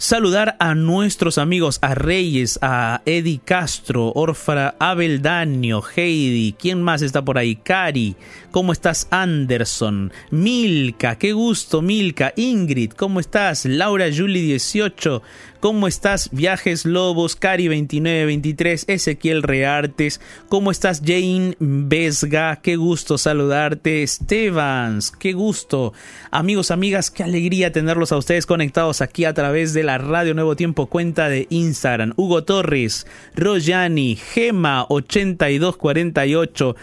Saludar 0.00 0.56
a 0.60 0.74
nuestros 0.74 1.36
amigos, 1.36 1.78
a 1.82 1.94
Reyes, 1.94 2.58
a 2.62 3.02
Eddie 3.04 3.42
Castro, 3.44 4.12
Orfra 4.14 4.74
Abel 4.78 5.20
Daño, 5.20 5.82
Heidi, 5.94 6.56
¿quién 6.58 6.80
más 6.80 7.02
está 7.02 7.22
por 7.22 7.36
ahí? 7.36 7.56
Cari, 7.56 8.16
¿cómo 8.50 8.72
estás? 8.72 9.08
Anderson, 9.10 10.10
Milka, 10.30 11.18
qué 11.18 11.34
gusto, 11.34 11.82
Milka, 11.82 12.32
Ingrid, 12.36 12.92
¿cómo 12.92 13.20
estás? 13.20 13.66
Laura 13.66 14.06
Julie 14.10 14.40
18, 14.40 15.22
¿Cómo 15.60 15.86
estás? 15.86 16.30
Viajes 16.32 16.86
Lobos, 16.86 17.36
Cari 17.36 17.66
2923, 17.66 18.86
Ezequiel 18.88 19.42
Reartes. 19.42 20.18
¿Cómo 20.48 20.70
estás? 20.70 21.02
Jane 21.04 21.54
Vesga, 21.58 22.56
qué 22.62 22.76
gusto 22.76 23.18
saludarte. 23.18 24.06
Stevans, 24.06 25.10
qué 25.10 25.34
gusto. 25.34 25.92
Amigos, 26.30 26.70
amigas, 26.70 27.10
qué 27.10 27.24
alegría 27.24 27.72
tenerlos 27.72 28.10
a 28.10 28.16
ustedes 28.16 28.46
conectados 28.46 29.02
aquí 29.02 29.26
a 29.26 29.34
través 29.34 29.74
de 29.74 29.82
la 29.82 29.98
Radio 29.98 30.32
Nuevo 30.32 30.56
Tiempo 30.56 30.86
cuenta 30.86 31.28
de 31.28 31.46
Instagram. 31.50 32.14
Hugo 32.16 32.42
Torres, 32.44 33.06
Rojani, 33.36 34.16
Gema 34.16 34.86
8248. 34.88 36.74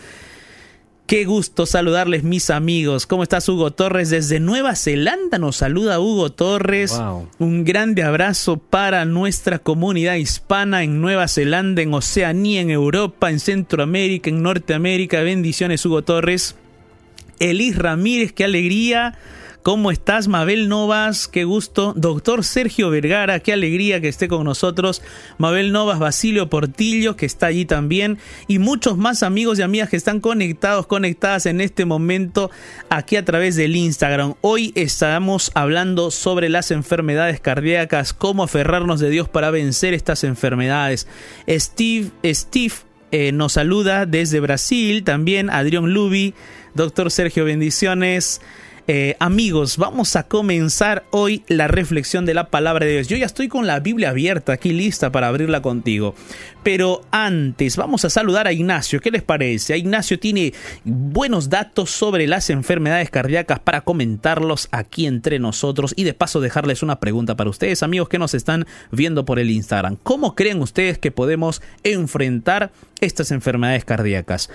Qué 1.08 1.24
gusto 1.24 1.65
saludarles 1.65 2.26
mis 2.26 2.50
amigos. 2.50 3.08
¿Cómo 3.08 3.24
estás 3.24 3.48
Hugo 3.48 3.72
Torres? 3.72 4.10
Desde 4.10 4.41
Nueva 4.41 4.76
Zelanda 4.76 5.38
nos 5.38 5.56
saluda 5.56 6.02
Hugo 6.02 6.34
Torres. 6.34 7.00
Un 7.39 7.63
grande 7.63 8.04
abrazo 8.04 8.58
para 8.58 9.06
nuestra 9.06 9.60
comunidad 9.60 10.15
hispana 10.15 10.84
en 10.84 11.00
Nueva 11.00 11.30
Zelanda, 11.30 11.82
en 11.82 11.93
Oceanía, 11.93 12.60
en 12.60 12.72
Europa, 12.72 13.30
en 13.30 13.39
Centroamérica, 13.39 14.30
en 14.30 14.43
Norteamérica. 14.43 15.22
Bendiciones 15.22 15.86
Hugo 15.86 16.04
Torres. 16.04 16.58
Elis 17.39 17.78
Ramírez, 17.78 18.34
qué 18.34 18.43
alegría 18.43 19.17
¿Cómo 19.63 19.91
estás, 19.91 20.30
Mabel 20.30 20.70
Novas? 20.70 21.28
Qué 21.28 21.43
gusto. 21.43 21.93
Doctor 21.96 22.46
Sergio 22.46 22.89
Vergara, 22.89 23.41
qué 23.41 23.52
alegría 23.52 24.00
que 24.00 24.08
esté 24.08 24.30
con 24.30 24.46
nosotros. 24.46 25.02
Mabel 25.38 25.74
Novas, 25.74 26.00
Basilio 26.00 26.50
Portillo, 26.50 27.17
que 27.17 27.26
está 27.26 27.48
allí 27.48 27.65
también. 27.65 28.17
Y 28.48 28.60
muchos 28.60 28.98
más 28.98 29.24
amigos 29.24 29.60
y 29.60 29.63
amigas 29.63 29.89
que 29.89 29.98
están 29.98 30.22
conectados, 30.22 30.88
conectadas 30.88 31.46
en 31.48 31.60
este 31.60 31.84
momento 31.84 32.50
aquí 32.89 33.17
a 33.17 33.26
través 33.26 33.58
del 33.58 33.76
Instagram. 33.76 34.36
Hoy 34.39 34.72
estamos 34.76 35.52
hablando 35.54 36.12
sobre 36.12 36.48
las 36.48 36.72
enfermedades 36.72 37.41
cardíacas, 37.41 38.13
cómo 38.13 38.43
aferrarnos 38.43 39.02
de 39.02 39.10
Dios 39.10 39.28
para 39.28 39.52
vencer 39.52 39.93
estas 39.93 40.24
enfermedades. 40.24 41.08
Steve, 41.50 42.12
Steve 42.24 42.74
eh, 43.12 43.32
nos 43.32 43.54
saluda 43.54 44.06
desde 44.06 44.39
Brasil, 44.39 45.04
también 45.04 45.50
Adrián 45.50 45.93
Lubi. 45.93 46.34
Doctor 46.74 47.10
Sergio, 47.10 47.46
bendiciones. 47.46 48.41
Eh, 48.89 49.17
amigos, 49.19 49.76
vamos 49.76 50.15
a 50.15 50.23
comenzar 50.30 51.04
hoy 51.12 51.43
la 51.50 51.67
reflexión 51.67 52.26
de 52.26 52.34
la 52.34 52.50
palabra 52.50 52.86
de 52.86 52.93
Dios. 52.93 53.10
Yo 53.10 53.17
ya 53.17 53.26
estoy 53.26 53.50
con 53.50 53.67
la 53.67 53.82
Biblia 53.82 54.12
abierta 54.12 54.54
aquí 54.54 54.71
lista 54.71 55.12
para 55.12 55.28
abrirla 55.28 55.62
contigo. 55.62 56.15
Pero 56.63 57.02
antes 57.12 57.76
vamos 57.76 58.06
a 58.06 58.10
saludar 58.10 58.47
a 58.47 58.54
Ignacio. 58.54 59.02
¿Qué 59.02 59.12
les 59.12 59.23
parece? 59.23 59.78
Ignacio 59.78 60.17
tiene 60.19 60.54
buenos 60.86 61.50
datos 61.50 61.91
sobre 61.91 62.28
las 62.28 62.50
enfermedades 62.50 63.10
cardíacas 63.10 63.60
para 63.60 63.82
comentarlos 63.82 64.69
aquí 64.71 65.06
entre 65.06 65.38
nosotros 65.38 65.93
y 65.97 66.06
de 66.06 66.13
paso 66.13 66.39
dejarles 66.39 66.82
una 66.82 67.02
pregunta 67.02 67.36
para 67.36 67.50
ustedes, 67.50 67.84
amigos 67.84 68.08
que 68.08 68.19
nos 68.19 68.34
están 68.34 68.65
viendo 68.91 69.26
por 69.26 69.38
el 69.39 69.52
Instagram. 69.52 69.97
¿Cómo 70.02 70.34
creen 70.34 70.62
ustedes 70.62 70.97
que 70.97 71.12
podemos 71.12 71.62
enfrentar 71.84 72.71
estas 73.02 73.32
enfermedades 73.32 73.84
cardíacas? 73.84 74.50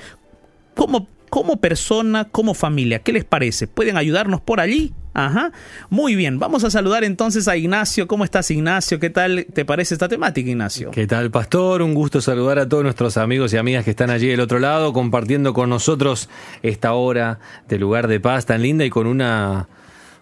¿Cómo 0.74 1.06
como 1.32 1.56
persona, 1.56 2.28
como 2.30 2.52
familia. 2.52 2.98
¿Qué 2.98 3.10
les 3.10 3.24
parece? 3.24 3.66
¿Pueden 3.66 3.96
ayudarnos 3.96 4.42
por 4.42 4.60
allí? 4.60 4.92
Ajá. 5.14 5.50
Muy 5.88 6.14
bien, 6.14 6.38
vamos 6.38 6.62
a 6.62 6.70
saludar 6.70 7.04
entonces 7.04 7.48
a 7.48 7.56
Ignacio. 7.56 8.06
¿Cómo 8.06 8.24
estás, 8.24 8.50
Ignacio? 8.50 9.00
¿Qué 9.00 9.08
tal 9.08 9.46
te 9.50 9.64
parece 9.64 9.94
esta 9.94 10.08
temática, 10.08 10.50
Ignacio? 10.50 10.90
¿Qué 10.90 11.06
tal, 11.06 11.30
Pastor? 11.30 11.80
Un 11.80 11.94
gusto 11.94 12.20
saludar 12.20 12.58
a 12.58 12.68
todos 12.68 12.84
nuestros 12.84 13.16
amigos 13.16 13.50
y 13.54 13.56
amigas 13.56 13.82
que 13.82 13.92
están 13.92 14.10
allí 14.10 14.26
del 14.26 14.40
otro 14.40 14.58
lado, 14.58 14.92
compartiendo 14.92 15.54
con 15.54 15.70
nosotros 15.70 16.28
esta 16.62 16.92
hora 16.92 17.38
de 17.66 17.78
lugar 17.78 18.08
de 18.08 18.20
paz 18.20 18.44
tan 18.44 18.60
linda 18.60 18.84
y 18.84 18.90
con 18.90 19.06
una 19.06 19.68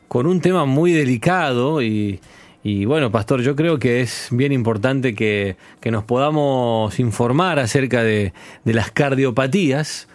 con 0.06 0.28
un 0.28 0.40
tema 0.40 0.64
muy 0.64 0.92
delicado 0.92 1.82
y, 1.82 2.20
bueno, 2.86 3.10
Pastor, 3.10 3.42
yo 3.42 3.56
creo 3.56 3.80
que 3.80 4.00
es 4.00 4.28
bien 4.30 4.52
importante 4.52 5.16
que, 5.16 5.56
nos 5.90 6.04
podamos 6.04 7.00
informar 7.00 7.58
acerca 7.58 8.04
de, 8.04 8.32
de 8.64 8.74
las 8.74 8.92
cardiopatías 8.92 10.06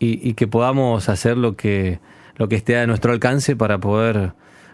y, 0.00 0.32
que 0.32 0.46
podamos 0.46 1.08
hacer 1.08 1.36
lo 1.36 1.56
que, 1.56 2.00
lo 2.36 2.48
que 2.48 2.56
esté 2.56 2.78
a 2.78 2.86
nuestro 2.86 3.12
alcance 3.12 3.54
para 3.54 3.78
poder 3.78 4.32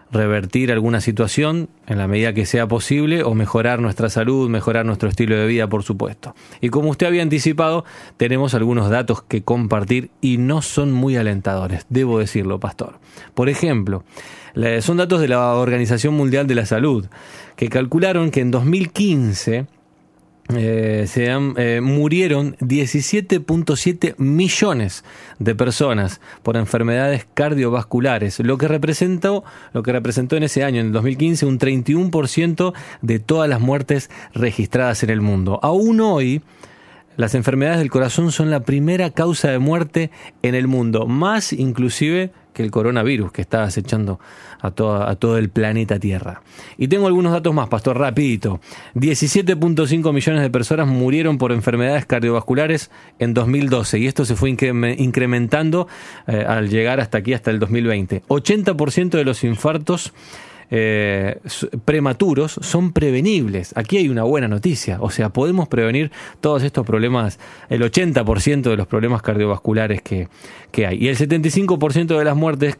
revertir 0.09 0.71
alguna 0.71 1.01
situación 1.01 1.67
en 1.85 1.97
la 1.97 2.07
medida 2.07 2.33
que 2.33 2.45
sea 2.45 2.65
posible 2.65 3.23
o 3.23 3.33
mejorar 3.33 3.81
nuestra 3.81 4.09
salud, 4.09 4.49
mejorar 4.49 4.85
nuestro 4.85 5.09
estilo 5.09 5.35
de 5.35 5.45
vida, 5.47 5.67
por 5.67 5.83
supuesto. 5.83 6.33
Y 6.61 6.69
como 6.69 6.89
usted 6.89 7.07
había 7.07 7.23
anticipado, 7.23 7.83
tenemos 8.15 8.53
algunos 8.53 8.89
datos 8.89 9.21
que 9.21 9.43
compartir 9.43 10.09
y 10.21 10.37
no 10.37 10.61
son 10.61 10.93
muy 10.93 11.17
alentadores, 11.17 11.85
debo 11.89 12.19
decirlo, 12.19 12.57
pastor. 12.59 12.99
Por 13.33 13.49
ejemplo, 13.49 14.05
son 14.79 14.97
datos 14.97 15.19
de 15.19 15.27
la 15.27 15.53
Organización 15.55 16.13
Mundial 16.13 16.47
de 16.47 16.55
la 16.55 16.65
Salud, 16.65 17.05
que 17.57 17.67
calcularon 17.67 18.31
que 18.31 18.39
en 18.39 18.51
2015 18.51 19.67
eh, 20.55 21.05
se 21.07 21.25
eh, 21.25 21.81
murieron 21.81 22.55
17.7 22.57 24.15
millones 24.17 25.03
de 25.39 25.55
personas 25.55 26.21
por 26.41 26.55
enfermedades 26.55 27.27
cardiovasculares, 27.33 28.39
lo 28.39 28.57
que 28.57 28.69
representó, 28.69 29.43
lo 29.73 29.83
que 29.83 29.91
representó 29.91 30.37
en 30.37 30.43
ese 30.43 30.63
año, 30.63 30.79
en 30.79 30.87
el 30.87 30.93
2015, 30.93 31.45
un 31.45 31.59
31% 31.59 32.73
de 33.01 33.19
todas 33.19 33.49
las 33.49 33.59
muertes 33.59 34.09
registradas 34.33 35.03
en 35.03 35.09
el 35.09 35.19
mundo. 35.19 35.59
Aún 35.63 35.99
hoy, 35.99 36.41
las 37.17 37.35
enfermedades 37.35 37.79
del 37.79 37.89
corazón 37.89 38.31
son 38.31 38.49
la 38.49 38.61
primera 38.61 39.09
causa 39.09 39.49
de 39.49 39.59
muerte 39.59 40.11
en 40.43 40.55
el 40.55 40.67
mundo, 40.67 41.07
más 41.07 41.51
inclusive 41.51 42.31
que 42.57 42.63
el 42.63 42.71
coronavirus 42.71 43.31
que 43.31 43.41
está 43.41 43.63
acechando 43.63 44.19
a, 44.59 44.67
a 44.67 45.15
todo 45.15 45.37
el 45.37 45.49
planeta 45.49 45.99
Tierra. 45.99 46.41
Y 46.75 46.87
tengo 46.87 47.05
algunos 47.05 47.31
datos 47.31 47.53
más, 47.53 47.69
Pastor, 47.69 47.99
rapidito. 47.99 48.59
17.5 48.95 50.11
millones 50.11 50.41
de 50.41 50.49
personas 50.49 50.87
murieron 50.87 51.37
por 51.37 51.51
enfermedades 51.51 52.07
cardiovasculares 52.07 52.89
en 53.19 53.35
2012 53.35 53.99
y 53.99 54.07
esto 54.07 54.25
se 54.25 54.35
fue 54.35 54.49
incrementando 54.49 55.87
eh, 56.25 56.43
al 56.47 56.69
llegar 56.69 56.99
hasta 56.99 57.19
aquí, 57.19 57.35
hasta 57.35 57.51
el 57.51 57.59
2020. 57.59 58.23
80% 58.27 59.09
de 59.11 59.23
los 59.23 59.43
infartos 59.43 60.13
eh, 60.69 61.39
prematuros 61.85 62.59
son 62.61 62.91
prevenibles. 62.91 63.73
Aquí 63.75 63.97
hay 63.97 64.09
una 64.09 64.23
buena 64.23 64.47
noticia, 64.47 64.97
o 65.01 65.09
sea, 65.09 65.29
podemos 65.29 65.67
prevenir 65.67 66.11
todos 66.41 66.63
estos 66.63 66.85
problemas, 66.85 67.39
el 67.69 67.81
80% 67.81 68.61
de 68.61 68.75
los 68.75 68.87
problemas 68.87 69.21
cardiovasculares 69.21 70.01
que, 70.01 70.27
hay. 70.85 70.97
Y 71.03 71.07
el 71.07 71.17
75% 71.17 72.17
de 72.17 72.23
las 72.23 72.35
muertes 72.35 72.75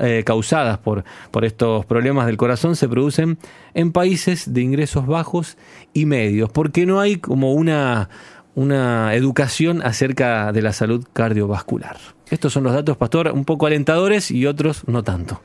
eh, 0.00 0.22
causadas 0.24 0.78
por, 0.78 1.04
por 1.30 1.44
estos 1.44 1.84
problemas 1.86 2.26
del 2.26 2.36
corazón 2.36 2.76
se 2.76 2.88
producen 2.88 3.38
en 3.74 3.92
países 3.92 4.52
de 4.52 4.60
ingresos 4.60 5.06
bajos 5.06 5.56
y 5.92 6.06
medios, 6.06 6.50
porque 6.50 6.86
no 6.86 7.00
hay 7.00 7.16
como 7.16 7.54
una, 7.54 8.08
una 8.54 9.14
educación 9.14 9.82
acerca 9.82 10.52
de 10.52 10.62
la 10.62 10.72
salud 10.72 11.06
cardiovascular. 11.12 11.96
Estos 12.30 12.52
son 12.52 12.64
los 12.64 12.72
datos, 12.72 12.96
Pastor, 12.96 13.32
un 13.32 13.44
poco 13.44 13.66
alentadores 13.66 14.30
y 14.30 14.46
otros 14.46 14.86
no 14.86 15.02
tanto. 15.02 15.40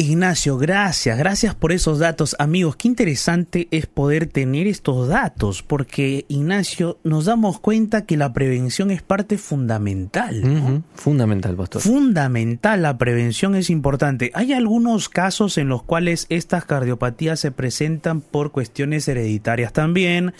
Ignacio, 0.00 0.56
gracias, 0.58 1.18
gracias 1.18 1.56
por 1.56 1.72
esos 1.72 1.98
datos. 1.98 2.36
Amigos, 2.38 2.76
qué 2.76 2.86
interesante 2.86 3.66
es 3.72 3.86
poder 3.86 4.26
tener 4.26 4.68
estos 4.68 5.08
datos, 5.08 5.64
porque 5.64 6.24
Ignacio, 6.28 7.00
nos 7.02 7.24
damos 7.24 7.58
cuenta 7.58 8.06
que 8.06 8.16
la 8.16 8.32
prevención 8.32 8.92
es 8.92 9.02
parte 9.02 9.38
fundamental. 9.38 10.84
Fundamental, 10.94 11.56
pastor. 11.56 11.82
Fundamental, 11.82 12.80
la 12.82 12.96
prevención 12.96 13.56
es 13.56 13.70
importante. 13.70 14.30
Hay 14.34 14.52
algunos 14.52 15.08
casos 15.08 15.58
en 15.58 15.68
los 15.68 15.82
cuales 15.82 16.26
estas 16.28 16.64
cardiopatías 16.64 17.40
se 17.40 17.50
presentan 17.50 18.20
por 18.20 18.52
cuestiones 18.52 19.08
hereditarias 19.08 19.72
también, 19.72 20.32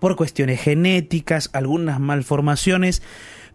por 0.00 0.16
cuestiones 0.16 0.62
genéticas, 0.62 1.50
algunas 1.52 2.00
malformaciones, 2.00 3.02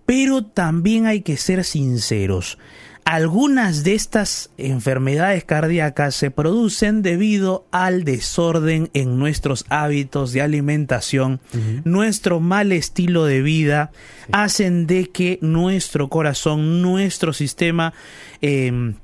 pero 0.06 0.46
también 0.46 1.08
hay 1.08 1.22
que 1.22 1.36
ser 1.36 1.64
sinceros 1.64 2.60
Algunas 3.08 3.86
de 3.86 3.94
estas 3.94 4.50
enfermedades 4.58 5.46
cardíacas 5.46 6.14
se 6.14 6.30
producen 6.30 7.02
debido 7.02 7.66
al 7.72 8.04
desorden 8.04 8.90
en 8.94 9.18
nuestros 9.18 9.64
hábitos 9.70 10.34
de 10.34 10.42
alimentación, 10.42 11.40
nuestro 11.86 12.42
mal 12.42 12.74
estilo 12.74 13.24
de 13.24 13.42
vida, 13.42 13.92
hacen 14.34 14.88
de 14.88 15.10
que 15.10 15.40
nuestro 15.42 16.10
corazón, 16.10 16.82
nuestro 16.82 17.32
sistema 17.32 17.94
em, 18.42 18.96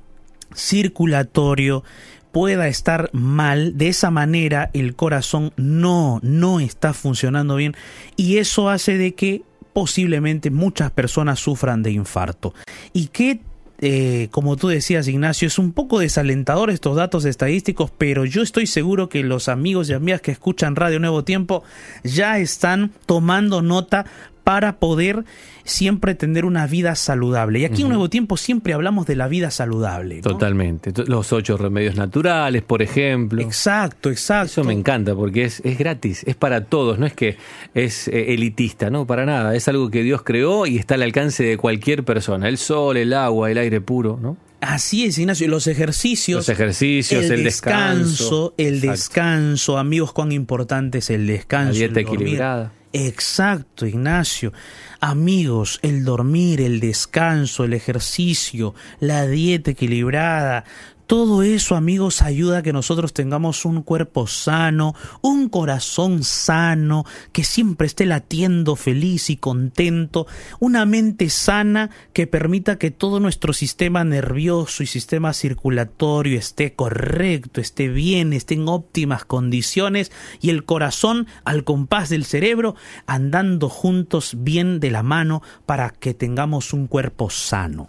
circulatorio 0.54 1.82
pueda 2.30 2.68
estar 2.68 3.08
mal, 3.14 3.78
de 3.78 3.88
esa 3.88 4.10
manera 4.10 4.68
el 4.74 4.96
corazón 4.96 5.54
no, 5.56 6.20
no 6.22 6.60
está 6.60 6.92
funcionando 6.92 7.56
bien 7.56 7.74
y 8.16 8.36
eso 8.36 8.68
hace 8.68 8.98
de 8.98 9.14
que 9.14 9.44
posiblemente 9.72 10.50
muchas 10.50 10.90
personas 10.90 11.40
sufran 11.40 11.82
de 11.82 11.92
infarto. 11.92 12.52
¿Y 12.92 13.06
qué 13.06 13.40
eh, 13.78 14.28
como 14.30 14.56
tú 14.56 14.68
decías, 14.68 15.08
Ignacio, 15.08 15.48
es 15.48 15.58
un 15.58 15.72
poco 15.72 15.98
desalentador 15.98 16.70
estos 16.70 16.96
datos 16.96 17.24
estadísticos, 17.24 17.90
pero 17.96 18.24
yo 18.24 18.42
estoy 18.42 18.66
seguro 18.66 19.08
que 19.08 19.22
los 19.22 19.48
amigos 19.48 19.90
y 19.90 19.94
amigas 19.94 20.20
que 20.20 20.30
escuchan 20.30 20.76
Radio 20.76 21.00
Nuevo 21.00 21.24
Tiempo 21.24 21.64
ya 22.02 22.38
están 22.38 22.92
tomando 23.06 23.62
nota 23.62 24.06
para 24.44 24.76
poder 24.76 25.24
siempre 25.64 26.14
tener 26.14 26.44
una 26.44 26.66
vida 26.66 26.94
saludable. 26.94 27.60
Y 27.60 27.64
aquí 27.64 27.82
en 27.82 27.88
Nuevo 27.88 28.08
Tiempo 28.08 28.36
siempre 28.36 28.74
hablamos 28.74 29.06
de 29.06 29.16
la 29.16 29.28
vida 29.28 29.50
saludable. 29.50 30.20
Totalmente. 30.20 30.92
Los 31.06 31.32
ocho 31.32 31.56
remedios 31.56 31.96
naturales, 31.96 32.62
por 32.62 32.82
ejemplo. 32.82 33.42
Exacto, 33.42 34.10
exacto. 34.10 34.46
Eso 34.46 34.64
me 34.64 34.74
encanta 34.74 35.14
porque 35.14 35.44
es, 35.44 35.60
es 35.64 35.78
gratis, 35.78 36.22
es 36.26 36.36
para 36.36 36.64
todos, 36.64 36.98
no 36.98 37.06
es 37.06 37.14
que 37.14 37.36
es 37.74 38.08
eh, 38.08 38.34
elitista, 38.34 38.90
no, 38.90 39.06
para 39.06 39.26
nada. 39.26 39.54
Es 39.54 39.68
algo 39.68 39.90
que 39.90 40.02
Dios 40.02 40.22
creó 40.22 40.66
y 40.66 40.76
está 40.76 40.94
al 40.94 41.02
alcance 41.02 41.44
de 41.44 41.56
cualquier 41.56 42.04
persona. 42.04 42.48
El 42.48 42.58
sol, 42.58 42.96
el 42.96 43.12
agua, 43.12 43.50
el 43.50 43.58
aire 43.58 43.80
puro, 43.80 44.18
¿no? 44.20 44.36
Así 44.60 45.04
es, 45.04 45.18
Ignacio. 45.18 45.46
Los 45.48 45.66
ejercicios. 45.66 46.38
Los 46.38 46.48
ejercicios, 46.48 47.24
el, 47.24 47.44
descanso. 47.44 48.54
El 48.56 48.80
descanso. 48.80 49.76
Amigos, 49.76 50.12
cuán 50.12 50.32
importante 50.32 50.98
es 50.98 51.10
el 51.10 51.26
descanso. 51.26 51.72
La 51.72 51.78
dieta 51.78 52.00
equilibrada. 52.00 52.72
Exacto, 52.96 53.86
Ignacio. 53.86 54.52
Amigos, 55.00 55.80
el 55.82 56.04
dormir, 56.04 56.60
el 56.60 56.78
descanso, 56.78 57.64
el 57.64 57.72
ejercicio, 57.72 58.72
la 59.00 59.26
dieta 59.26 59.72
equilibrada, 59.72 60.64
todo 61.06 61.42
eso, 61.42 61.76
amigos, 61.76 62.22
ayuda 62.22 62.58
a 62.58 62.62
que 62.62 62.72
nosotros 62.72 63.12
tengamos 63.12 63.64
un 63.64 63.82
cuerpo 63.82 64.26
sano, 64.26 64.94
un 65.20 65.48
corazón 65.48 66.24
sano, 66.24 67.04
que 67.32 67.44
siempre 67.44 67.86
esté 67.86 68.06
latiendo 68.06 68.74
feliz 68.76 69.28
y 69.28 69.36
contento, 69.36 70.26
una 70.60 70.86
mente 70.86 71.28
sana 71.28 71.90
que 72.12 72.26
permita 72.26 72.78
que 72.78 72.90
todo 72.90 73.20
nuestro 73.20 73.52
sistema 73.52 74.04
nervioso 74.04 74.82
y 74.82 74.86
sistema 74.86 75.32
circulatorio 75.32 76.38
esté 76.38 76.74
correcto, 76.74 77.60
esté 77.60 77.88
bien, 77.88 78.32
esté 78.32 78.54
en 78.54 78.68
óptimas 78.68 79.24
condiciones 79.24 80.10
y 80.40 80.50
el 80.50 80.64
corazón 80.64 81.26
al 81.44 81.64
compás 81.64 82.08
del 82.08 82.24
cerebro 82.24 82.76
andando 83.06 83.68
juntos 83.68 84.36
bien 84.38 84.80
de 84.80 84.90
la 84.90 85.02
mano 85.02 85.42
para 85.66 85.90
que 85.90 86.14
tengamos 86.14 86.72
un 86.72 86.86
cuerpo 86.86 87.30
sano. 87.30 87.88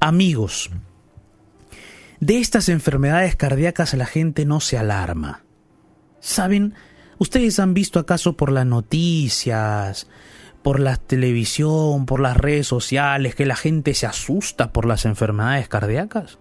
Amigos, 0.00 0.70
de 2.20 2.38
estas 2.38 2.68
enfermedades 2.68 3.36
cardíacas 3.36 3.94
la 3.94 4.06
gente 4.06 4.44
no 4.44 4.60
se 4.60 4.78
alarma. 4.78 5.44
¿Saben? 6.20 6.74
¿Ustedes 7.18 7.58
han 7.58 7.74
visto 7.74 7.98
acaso 7.98 8.36
por 8.36 8.52
las 8.52 8.66
noticias, 8.66 10.08
por 10.62 10.80
la 10.80 10.96
televisión, 10.96 12.06
por 12.06 12.20
las 12.20 12.36
redes 12.36 12.66
sociales, 12.66 13.34
que 13.34 13.46
la 13.46 13.56
gente 13.56 13.94
se 13.94 14.06
asusta 14.06 14.72
por 14.72 14.86
las 14.86 15.04
enfermedades 15.04 15.68
cardíacas? 15.68 16.38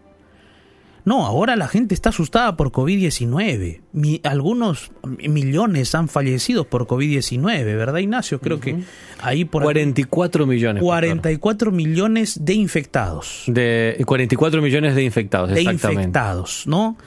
No, 1.08 1.26
ahora 1.26 1.56
la 1.56 1.70
gente 1.70 1.96
está 1.96 2.10
asustada 2.10 2.58
por 2.58 2.74
COVID-19. 2.74 4.20
algunos 4.26 4.92
millones 5.06 5.96
han 5.96 6.10
fallecido 6.10 6.66
por 6.66 6.86
COVID-19, 6.86 7.64
¿verdad, 7.64 8.00
Ignacio? 8.00 8.42
Creo 8.42 8.60
que 8.60 8.84
ahí 9.22 9.46
por 9.46 9.64
44 9.64 10.46
millones. 10.46 10.84
44 10.84 11.72
millones 11.72 12.44
de 12.44 12.56
infectados. 12.56 13.46
De 13.48 14.04
44 14.06 14.62
millones 14.62 14.96
de 14.96 15.04
infectados, 15.04 15.50
de 15.50 15.62
infectados, 15.62 16.68
¿no? 16.68 16.98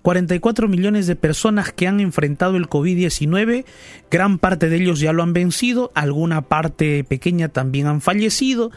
44 0.00 0.66
millones 0.66 1.06
de 1.06 1.16
personas 1.16 1.70
que 1.70 1.86
han 1.86 2.00
enfrentado 2.00 2.56
el 2.56 2.66
COVID-19, 2.66 3.66
gran 4.10 4.38
parte 4.38 4.70
de 4.70 4.76
ellos 4.76 5.00
ya 5.00 5.12
lo 5.12 5.22
han 5.22 5.34
vencido, 5.34 5.92
alguna 5.94 6.40
parte 6.40 7.04
pequeña 7.04 7.50
también 7.50 7.88
han 7.88 8.00
fallecido, 8.00 8.70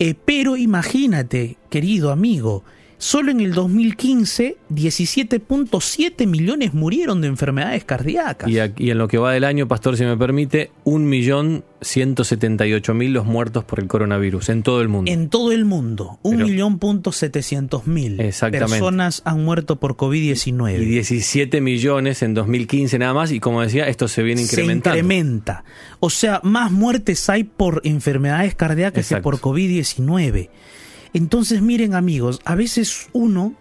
eh, 0.00 0.16
pero 0.24 0.56
imagínate, 0.56 1.58
querido 1.70 2.10
amigo, 2.10 2.64
Solo 2.98 3.30
en 3.30 3.40
el 3.40 3.52
2015, 3.52 4.56
17.7 4.70 6.26
millones 6.26 6.72
murieron 6.72 7.20
de 7.20 7.28
enfermedades 7.28 7.84
cardíacas. 7.84 8.48
Y, 8.48 8.58
aquí, 8.58 8.90
en 8.90 8.96
lo 8.96 9.06
que 9.06 9.18
va 9.18 9.32
del 9.32 9.44
año, 9.44 9.68
Pastor, 9.68 9.98
si 9.98 10.04
me 10.04 10.16
permite, 10.16 10.70
1.178.000 10.86 13.10
los 13.10 13.26
muertos 13.26 13.64
por 13.64 13.80
el 13.80 13.86
coronavirus 13.86 14.48
en 14.48 14.62
todo 14.62 14.80
el 14.80 14.88
mundo. 14.88 15.12
En 15.12 15.28
todo 15.28 15.52
el 15.52 15.66
mundo, 15.66 16.18
1.700.000 16.22 18.50
personas 18.50 19.20
han 19.26 19.44
muerto 19.44 19.76
por 19.76 19.96
COVID-19. 19.96 20.80
Y 20.80 20.86
17 20.86 21.60
millones 21.60 22.22
en 22.22 22.32
2015 22.32 22.98
nada 22.98 23.12
más, 23.12 23.30
y 23.30 23.40
como 23.40 23.60
decía, 23.60 23.88
esto 23.88 24.08
se 24.08 24.22
viene 24.22 24.40
incrementando. 24.40 24.94
Se 24.94 25.00
incrementa. 25.00 25.64
O 26.00 26.08
sea, 26.08 26.40
más 26.42 26.72
muertes 26.72 27.28
hay 27.28 27.44
por 27.44 27.82
enfermedades 27.84 28.54
cardíacas 28.54 29.06
que 29.06 29.18
por 29.18 29.38
COVID-19. 29.38 30.48
Entonces, 31.16 31.62
miren 31.62 31.94
amigos, 31.94 32.42
a 32.44 32.54
veces 32.54 33.08
uno, 33.14 33.54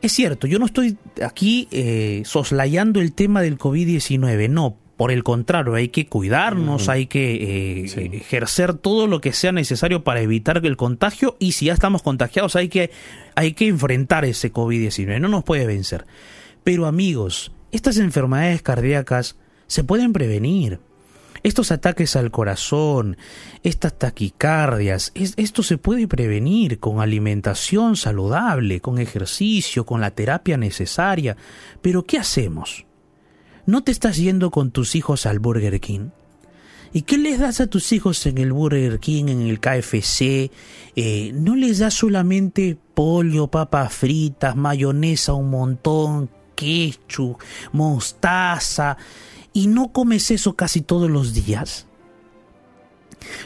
es 0.00 0.12
cierto, 0.12 0.46
yo 0.46 0.60
no 0.60 0.66
estoy 0.66 0.96
aquí 1.20 1.66
eh, 1.72 2.22
soslayando 2.24 3.00
el 3.00 3.14
tema 3.14 3.42
del 3.42 3.58
COVID-19, 3.58 4.48
no, 4.48 4.76
por 4.96 5.10
el 5.10 5.24
contrario, 5.24 5.74
hay 5.74 5.88
que 5.88 6.06
cuidarnos, 6.06 6.88
hay 6.88 7.06
que 7.06 7.82
eh, 7.82 8.10
ejercer 8.12 8.74
todo 8.74 9.08
lo 9.08 9.20
que 9.20 9.32
sea 9.32 9.50
necesario 9.50 10.04
para 10.04 10.20
evitar 10.20 10.64
el 10.64 10.76
contagio 10.76 11.36
y 11.40 11.50
si 11.50 11.64
ya 11.64 11.72
estamos 11.72 12.04
contagiados 12.04 12.54
hay 12.54 12.68
que, 12.68 12.92
hay 13.34 13.54
que 13.54 13.66
enfrentar 13.66 14.24
ese 14.24 14.52
COVID-19, 14.52 15.20
no 15.20 15.26
nos 15.26 15.42
puede 15.42 15.66
vencer. 15.66 16.06
Pero 16.62 16.86
amigos, 16.86 17.50
estas 17.72 17.96
enfermedades 17.96 18.62
cardíacas 18.62 19.34
se 19.66 19.82
pueden 19.82 20.12
prevenir. 20.12 20.78
Estos 21.42 21.72
ataques 21.72 22.14
al 22.14 22.30
corazón, 22.30 23.16
estas 23.64 23.98
taquicardias, 23.98 25.10
esto 25.14 25.62
se 25.64 25.76
puede 25.76 26.06
prevenir 26.06 26.78
con 26.78 27.00
alimentación 27.00 27.96
saludable, 27.96 28.80
con 28.80 28.98
ejercicio, 28.98 29.84
con 29.84 30.00
la 30.00 30.12
terapia 30.12 30.56
necesaria. 30.56 31.36
Pero 31.80 32.04
¿qué 32.04 32.18
hacemos? 32.18 32.86
¿No 33.66 33.82
te 33.82 33.90
estás 33.90 34.16
yendo 34.18 34.50
con 34.50 34.70
tus 34.70 34.94
hijos 34.94 35.26
al 35.26 35.40
Burger 35.40 35.80
King? 35.80 36.10
¿Y 36.92 37.02
qué 37.02 37.16
les 37.16 37.40
das 37.40 37.60
a 37.60 37.66
tus 37.66 37.90
hijos 37.92 38.26
en 38.26 38.38
el 38.38 38.52
Burger 38.52 39.00
King, 39.00 39.24
en 39.28 39.42
el 39.42 39.60
KFC? 39.60 40.50
Eh, 40.94 41.32
¿No 41.34 41.56
les 41.56 41.78
das 41.78 41.94
solamente 41.94 42.76
pollo, 42.94 43.48
papas 43.48 43.94
fritas, 43.94 44.54
mayonesa 44.54 45.32
un 45.32 45.50
montón, 45.50 46.28
ketchup, 46.54 47.38
mostaza? 47.72 48.98
Y 49.52 49.66
no 49.66 49.92
comes 49.92 50.30
eso 50.30 50.54
casi 50.54 50.80
todos 50.80 51.10
los 51.10 51.34
días? 51.34 51.86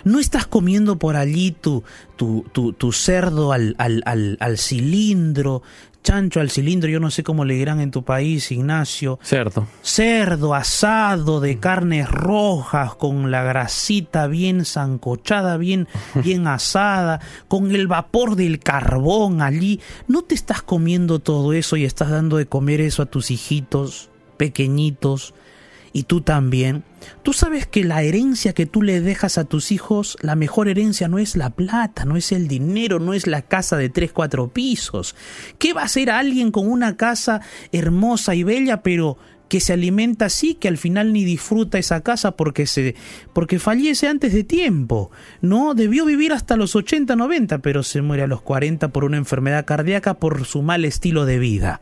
¿No 0.04 0.18
estás 0.18 0.46
comiendo 0.46 0.98
por 0.98 1.16
allí 1.16 1.50
tu, 1.52 1.84
tu, 2.16 2.44
tu, 2.52 2.92
cerdo 2.92 3.52
al, 3.52 3.74
al, 3.78 4.02
al, 4.06 4.36
al, 4.40 4.58
cilindro, 4.58 5.62
chancho 6.02 6.40
al 6.40 6.50
cilindro, 6.50 6.88
yo 6.88 7.00
no 7.00 7.10
sé 7.10 7.22
cómo 7.22 7.44
le 7.44 7.54
dirán 7.54 7.80
en 7.80 7.90
tu 7.90 8.04
país, 8.04 8.50
Ignacio? 8.52 9.18
Cerdo. 9.22 9.66
Cerdo 9.82 10.54
asado 10.54 11.40
de 11.40 11.58
carnes 11.58 12.08
rojas, 12.08 12.94
con 12.94 13.30
la 13.30 13.42
grasita 13.42 14.26
bien 14.28 14.64
zancochada, 14.64 15.56
bien, 15.56 15.88
bien 16.14 16.46
asada, 16.46 17.20
con 17.48 17.74
el 17.74 17.86
vapor 17.86 18.36
del 18.36 18.60
carbón 18.60 19.42
allí. 19.42 19.80
¿No 20.06 20.22
te 20.22 20.34
estás 20.34 20.62
comiendo 20.62 21.18
todo 21.18 21.52
eso 21.52 21.76
y 21.76 21.84
estás 21.84 22.10
dando 22.10 22.36
de 22.36 22.46
comer 22.46 22.80
eso 22.80 23.02
a 23.02 23.06
tus 23.06 23.30
hijitos 23.30 24.10
pequeñitos? 24.36 25.34
Y 25.96 26.02
tú 26.02 26.20
también, 26.20 26.84
tú 27.22 27.32
sabes 27.32 27.66
que 27.66 27.82
la 27.82 28.02
herencia 28.02 28.52
que 28.52 28.66
tú 28.66 28.82
le 28.82 29.00
dejas 29.00 29.38
a 29.38 29.46
tus 29.46 29.72
hijos, 29.72 30.18
la 30.20 30.36
mejor 30.36 30.68
herencia 30.68 31.08
no 31.08 31.18
es 31.18 31.36
la 31.36 31.48
plata, 31.48 32.04
no 32.04 32.18
es 32.18 32.32
el 32.32 32.48
dinero, 32.48 32.98
no 32.98 33.14
es 33.14 33.26
la 33.26 33.40
casa 33.40 33.78
de 33.78 33.88
tres, 33.88 34.12
cuatro 34.12 34.48
pisos. 34.48 35.16
¿Qué 35.58 35.72
va 35.72 35.80
a 35.80 35.84
hacer 35.86 36.10
alguien 36.10 36.50
con 36.50 36.70
una 36.70 36.98
casa 36.98 37.40
hermosa 37.72 38.34
y 38.34 38.42
bella, 38.42 38.82
pero 38.82 39.16
que 39.48 39.58
se 39.58 39.72
alimenta 39.72 40.26
así, 40.26 40.52
que 40.52 40.68
al 40.68 40.76
final 40.76 41.14
ni 41.14 41.24
disfruta 41.24 41.78
esa 41.78 42.02
casa 42.02 42.32
porque 42.32 42.66
se 42.66 42.94
porque 43.32 43.58
fallece 43.58 44.06
antes 44.06 44.34
de 44.34 44.44
tiempo. 44.44 45.10
No, 45.40 45.72
debió 45.72 46.04
vivir 46.04 46.34
hasta 46.34 46.58
los 46.58 46.76
80, 46.76 47.16
90, 47.16 47.60
pero 47.60 47.82
se 47.82 48.02
muere 48.02 48.24
a 48.24 48.26
los 48.26 48.42
40 48.42 48.88
por 48.88 49.04
una 49.04 49.16
enfermedad 49.16 49.64
cardíaca 49.64 50.12
por 50.12 50.44
su 50.44 50.60
mal 50.60 50.84
estilo 50.84 51.24
de 51.24 51.38
vida 51.38 51.80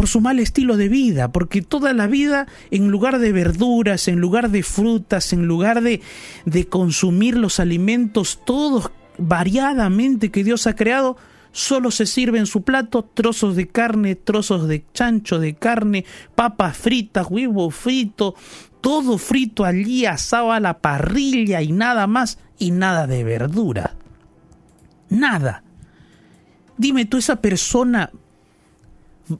por 0.00 0.08
su 0.08 0.22
mal 0.22 0.38
estilo 0.38 0.78
de 0.78 0.88
vida, 0.88 1.30
porque 1.30 1.60
toda 1.60 1.92
la 1.92 2.06
vida, 2.06 2.46
en 2.70 2.88
lugar 2.88 3.18
de 3.18 3.32
verduras, 3.32 4.08
en 4.08 4.18
lugar 4.18 4.48
de 4.50 4.62
frutas, 4.62 5.34
en 5.34 5.46
lugar 5.46 5.82
de, 5.82 6.00
de 6.46 6.66
consumir 6.68 7.36
los 7.36 7.60
alimentos 7.60 8.40
todos 8.46 8.92
variadamente 9.18 10.30
que 10.30 10.42
Dios 10.42 10.66
ha 10.66 10.74
creado, 10.74 11.18
solo 11.52 11.90
se 11.90 12.06
sirve 12.06 12.38
en 12.38 12.46
su 12.46 12.62
plato 12.62 13.02
trozos 13.02 13.56
de 13.56 13.68
carne, 13.68 14.14
trozos 14.14 14.68
de 14.68 14.86
chancho 14.94 15.38
de 15.38 15.56
carne, 15.56 16.06
papas 16.34 16.78
fritas, 16.78 17.26
huevo 17.28 17.70
frito, 17.70 18.34
todo 18.80 19.18
frito 19.18 19.66
allí 19.66 20.06
asado 20.06 20.50
a 20.50 20.60
la 20.60 20.78
parrilla 20.78 21.60
y 21.60 21.72
nada 21.72 22.06
más 22.06 22.38
y 22.58 22.70
nada 22.70 23.06
de 23.06 23.22
verdura. 23.22 23.96
Nada. 25.10 25.62
Dime 26.78 27.04
tú, 27.04 27.18
esa 27.18 27.42
persona 27.42 28.10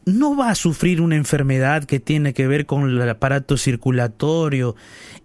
no 0.05 0.37
va 0.37 0.51
a 0.51 0.55
sufrir 0.55 1.01
una 1.01 1.17
enfermedad 1.17 1.85
que 1.85 2.01
tiene 2.01 2.35
que 2.35 2.47
ver 2.47 2.67
con 2.67 2.89
el 2.89 3.09
aparato 3.09 3.57
circulatorio 3.57 4.77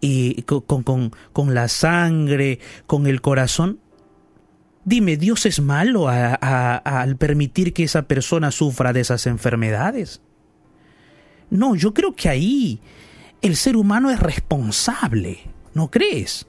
y 0.01 0.41
con, 0.43 0.83
con, 0.83 1.53
la 1.53 1.67
sangre, 1.67 2.59
con 2.87 3.07
el 3.07 3.21
corazón. 3.21 3.79
Dime, 4.83 5.17
¿Dios 5.17 5.45
es 5.45 5.59
malo 5.61 6.07
al 6.09 7.17
permitir 7.17 7.73
que 7.73 7.83
esa 7.83 8.03
persona 8.03 8.51
sufra 8.51 8.93
de 8.93 9.01
esas 9.01 9.25
enfermedades? 9.27 10.21
No, 11.49 11.75
yo 11.75 11.93
creo 11.93 12.15
que 12.15 12.29
ahí 12.29 12.79
el 13.41 13.55
ser 13.55 13.77
humano 13.77 14.09
es 14.11 14.19
responsable, 14.19 15.39
¿no 15.73 15.89
crees? 15.89 16.47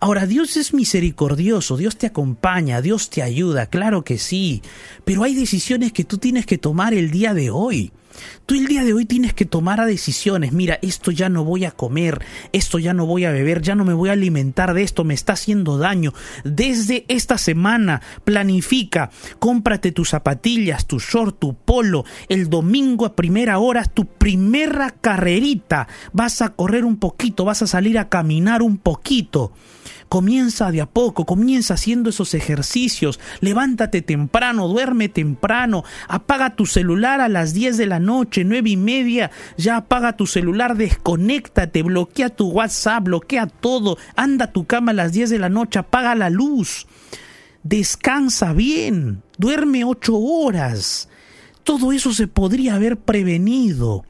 Ahora, 0.00 0.26
Dios 0.26 0.56
es 0.56 0.74
misericordioso, 0.74 1.76
Dios 1.76 1.96
te 1.96 2.06
acompaña, 2.06 2.82
Dios 2.82 3.10
te 3.10 3.22
ayuda, 3.22 3.66
claro 3.66 4.04
que 4.04 4.18
sí, 4.18 4.62
pero 5.04 5.22
hay 5.22 5.34
decisiones 5.34 5.92
que 5.92 6.04
tú 6.04 6.18
tienes 6.18 6.46
que 6.46 6.58
tomar 6.58 6.94
el 6.94 7.10
día 7.10 7.34
de 7.34 7.50
hoy. 7.50 7.92
Tú 8.46 8.54
el 8.54 8.66
día 8.66 8.84
de 8.84 8.92
hoy 8.92 9.06
tienes 9.06 9.34
que 9.34 9.44
tomar 9.44 9.76
decisiones. 9.84 10.52
Mira, 10.52 10.78
esto 10.82 11.10
ya 11.10 11.28
no 11.28 11.44
voy 11.44 11.64
a 11.64 11.70
comer, 11.70 12.24
esto 12.52 12.78
ya 12.78 12.94
no 12.94 13.06
voy 13.06 13.24
a 13.24 13.30
beber, 13.30 13.60
ya 13.62 13.74
no 13.74 13.84
me 13.84 13.92
voy 13.92 14.08
a 14.08 14.12
alimentar 14.12 14.74
de 14.74 14.82
esto, 14.82 15.04
me 15.04 15.14
está 15.14 15.34
haciendo 15.34 15.78
daño. 15.78 16.12
Desde 16.44 17.04
esta 17.08 17.38
semana 17.38 18.00
planifica, 18.24 19.10
cómprate 19.38 19.92
tus 19.92 20.10
zapatillas, 20.10 20.86
tu 20.86 20.98
short, 20.98 21.38
tu 21.38 21.54
polo. 21.54 22.04
El 22.28 22.48
domingo 22.48 23.06
a 23.06 23.16
primera 23.16 23.58
hora, 23.58 23.84
tu 23.84 24.06
primera 24.06 24.90
carrerita. 24.90 25.88
Vas 26.12 26.42
a 26.42 26.50
correr 26.50 26.84
un 26.84 26.96
poquito, 26.96 27.44
vas 27.44 27.62
a 27.62 27.66
salir 27.66 27.98
a 27.98 28.08
caminar 28.08 28.62
un 28.62 28.78
poquito. 28.78 29.52
Comienza 30.08 30.70
de 30.70 30.80
a 30.80 30.86
poco, 30.86 31.26
comienza 31.26 31.74
haciendo 31.74 32.10
esos 32.10 32.34
ejercicios, 32.34 33.18
levántate 33.40 34.02
temprano, 34.02 34.68
duerme 34.68 35.08
temprano, 35.08 35.82
apaga 36.08 36.54
tu 36.54 36.64
celular 36.64 37.20
a 37.20 37.28
las 37.28 37.54
10 37.54 37.76
de 37.76 37.86
la 37.86 37.98
noche, 37.98 38.44
nueve 38.44 38.70
y 38.70 38.76
media, 38.76 39.32
ya 39.56 39.78
apaga 39.78 40.16
tu 40.16 40.26
celular, 40.26 40.76
desconéctate, 40.76 41.82
bloquea 41.82 42.28
tu 42.28 42.48
WhatsApp, 42.50 43.04
bloquea 43.04 43.46
todo, 43.46 43.98
anda 44.14 44.46
a 44.46 44.52
tu 44.52 44.64
cama 44.64 44.92
a 44.92 44.94
las 44.94 45.12
10 45.12 45.30
de 45.30 45.38
la 45.40 45.48
noche, 45.48 45.80
apaga 45.80 46.14
la 46.14 46.30
luz, 46.30 46.86
descansa 47.64 48.52
bien, 48.52 49.22
duerme 49.38 49.84
ocho 49.84 50.16
horas. 50.16 51.08
Todo 51.64 51.90
eso 51.90 52.12
se 52.12 52.28
podría 52.28 52.76
haber 52.76 52.96
prevenido. 52.96 54.04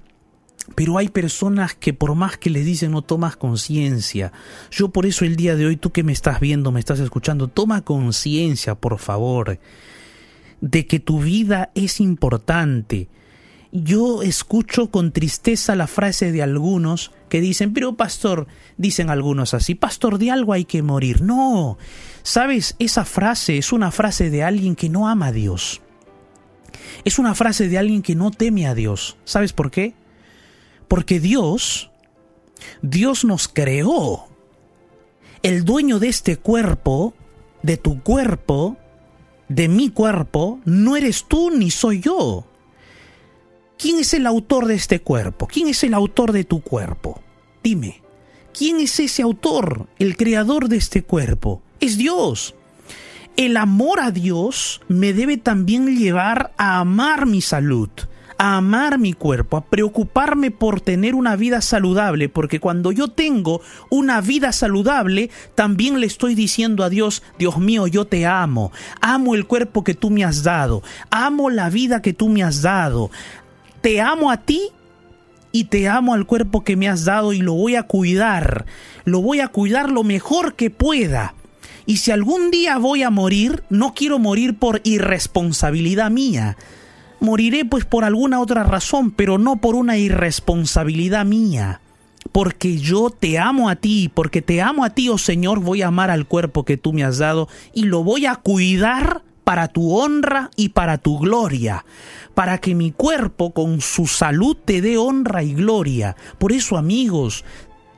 Pero 0.75 0.99
hay 0.99 1.09
personas 1.09 1.75
que 1.75 1.95
por 1.95 2.15
más 2.15 2.37
que 2.37 2.51
les 2.51 2.65
dicen 2.65 2.91
no 2.91 3.03
tomas 3.03 3.37
conciencia. 3.37 4.33
Yo 4.71 4.89
por 4.89 5.07
eso 5.07 5.25
el 5.25 5.37
día 5.37 5.55
de 5.57 5.67
hoy, 5.67 5.77
tú 5.77 5.91
que 5.91 6.03
me 6.03 6.13
estás 6.13 6.41
viendo, 6.41 6.73
me 6.73 6.81
estás 6.81 6.99
escuchando, 7.01 7.49
toma 7.49 7.83
conciencia, 7.83 8.75
por 8.75 8.99
favor, 8.99 9.59
de 10.61 10.87
que 10.87 10.99
tu 10.99 11.21
vida 11.21 11.71
es 11.75 12.01
importante. 12.01 13.09
Yo 13.73 14.23
escucho 14.23 14.91
con 14.91 15.13
tristeza 15.13 15.77
la 15.77 15.87
frase 15.87 16.33
de 16.33 16.43
algunos 16.43 17.13
que 17.29 17.41
dicen, 17.41 17.73
pero 17.73 17.97
pastor, 17.97 18.47
dicen 18.77 19.11
algunos 19.11 19.55
así, 19.55 19.75
pastor, 19.75 20.19
de 20.19 20.31
algo 20.31 20.53
hay 20.53 20.65
que 20.65 20.83
morir. 20.83 21.21
No, 21.21 21.77
sabes, 22.23 22.75
esa 22.79 23.05
frase 23.05 23.59
es 23.59 23.73
una 23.73 23.91
frase 23.91 24.31
de 24.31 24.43
alguien 24.43 24.77
que 24.77 24.89
no 24.89 25.09
ama 25.09 25.27
a 25.27 25.33
Dios. 25.33 25.83
Es 27.05 27.19
una 27.19 27.35
frase 27.35 27.69
de 27.69 27.79
alguien 27.79 28.03
que 28.03 28.15
no 28.15 28.31
teme 28.31 28.67
a 28.67 28.75
Dios. 28.75 29.17
¿Sabes 29.25 29.53
por 29.53 29.71
qué? 29.71 29.95
Porque 30.88 31.20
Dios, 31.20 31.90
Dios 32.83 33.25
nos 33.25 33.49
creó. 33.49 34.29
El 35.42 35.64
dueño 35.64 35.99
de 35.99 36.09
este 36.09 36.37
cuerpo, 36.37 37.14
de 37.62 37.77
tu 37.77 38.03
cuerpo, 38.03 38.77
de 39.49 39.68
mi 39.68 39.90
cuerpo, 39.90 40.61
no 40.64 40.96
eres 40.96 41.25
tú 41.25 41.51
ni 41.51 41.70
soy 41.70 42.01
yo. 42.01 42.46
¿Quién 43.79 43.99
es 43.99 44.14
el 44.14 44.27
autor 44.27 44.66
de 44.66 44.75
este 44.75 45.01
cuerpo? 45.01 45.46
¿Quién 45.46 45.68
es 45.68 45.85
el 45.85 45.94
autor 45.94 46.33
de 46.33 46.44
tu 46.44 46.62
cuerpo? 46.62 47.20
Dime, 47.62 48.03
¿quién 48.57 48.81
es 48.81 48.99
ese 49.01 49.22
autor, 49.22 49.87
el 49.99 50.16
creador 50.16 50.68
de 50.68 50.79
este 50.79 51.03
cuerpo? 51.03 51.62
Es 51.79 51.99
Dios. 51.99 52.55
El 53.37 53.59
amor 53.59 54.01
a 54.01 54.11
Dios 54.11 54.81
me 54.88 55.12
debe 55.12 55.37
también 55.37 55.94
llevar 55.94 56.55
a 56.57 56.79
amar 56.81 57.27
mi 57.27 57.42
salud, 57.42 57.90
a 58.38 58.57
amar 58.57 58.99
mi 58.99 59.12
cuerpo, 59.12 59.57
a 59.57 59.64
preocuparme 59.64 60.51
por 60.51 60.81
tener 60.81 61.14
una 61.14 61.37
vida 61.37 61.61
saludable, 61.61 62.29
porque 62.29 62.61
cuando 62.61 62.92
yo 62.92 63.09
tengo 63.09 63.61
una 63.90 64.20
vida 64.20 64.53
saludable, 64.53 65.31
también 65.55 66.01
le 66.01 66.07
estoy 66.07 66.35
diciendo 66.35 66.85
a 66.85 66.90
Dios, 66.90 67.22
Dios 67.38 67.59
mío, 67.59 67.87
yo 67.87 68.05
te 68.07 68.27
amo, 68.27 68.72
amo 69.01 69.35
el 69.35 69.46
cuerpo 69.46 69.85
que 69.85 69.94
tú 69.94 70.11
me 70.11 70.25
has 70.25 70.42
dado, 70.42 70.83
amo 71.11 71.51
la 71.51 71.70
vida 71.70 72.03
que 72.03 72.12
tú 72.12 72.29
me 72.29 72.42
has 72.42 72.62
dado, 72.62 73.11
te 73.81 74.01
amo 74.01 74.31
a 74.31 74.38
ti 74.38 74.70
y 75.53 75.64
te 75.64 75.88
amo 75.88 76.12
al 76.12 76.27
cuerpo 76.27 76.64
que 76.64 76.77
me 76.77 76.88
has 76.88 77.05
dado 77.05 77.33
y 77.33 77.40
lo 77.40 77.55
voy 77.55 77.77
a 77.77 77.85
cuidar, 77.85 78.66
lo 79.05 79.22
voy 79.22 79.40
a 79.40 79.49
cuidar 79.49 79.90
lo 79.90 80.05
mejor 80.05 80.55
que 80.55 80.70
pueda. 80.70 81.35
Y 81.87 81.99
si 81.99 82.11
algún 82.11 82.51
día 82.51 82.79
voy 82.79 83.05
a 83.05 83.11
morir, 83.11 83.62
no 83.70 83.94
quiero 83.94 84.18
morir 84.18 84.59
por 84.59 84.81
irresponsabilidad 84.83 86.11
mía, 86.11 86.57
moriré 87.27 87.65
pues 87.65 87.85
por 87.85 88.05
alguna 88.05 88.41
otra 88.41 88.62
razón, 88.62 89.11
pero 89.11 89.37
no 89.37 89.57
por 89.57 89.75
una 89.75 89.97
irresponsabilidad 89.99 91.27
mía. 91.27 91.81
Porque 92.31 92.79
yo 92.79 93.11
te 93.11 93.39
amo 93.39 93.69
a 93.69 93.75
ti, 93.75 94.11
porque 94.12 94.43
te 94.43 94.62
amo 94.62 94.85
a 94.85 94.91
ti, 94.91 95.09
oh 95.09 95.19
Señor, 95.19 95.59
voy 95.61 95.83
a 95.83 95.89
amar 95.89 96.11
al 96.11 96.27
cuerpo 96.27 96.65
que 96.65 96.77
tú 96.77 96.93
me 96.93 97.03
has 97.03 97.19
dado 97.19 97.49
y 97.75 97.83
lo 97.83 98.05
voy 98.05 98.27
a 98.27 98.37
cuidar 98.37 99.23
para 99.43 99.67
tu 99.69 99.97
honra 99.97 100.51
y 100.57 100.69
para 100.71 100.99
tu 100.99 101.19
gloria, 101.19 101.85
para 102.35 102.59
que 102.59 102.77
mi 102.77 102.93
cuerpo 102.93 103.53
con 103.53 103.81
su 103.81 104.07
salud 104.07 104.57
te 104.65 104.81
dé 104.81 104.97
honra 104.97 105.43
y 105.43 105.55
gloria. 105.55 106.17
Por 106.39 106.53
eso, 106.53 106.77
amigos, 106.77 107.45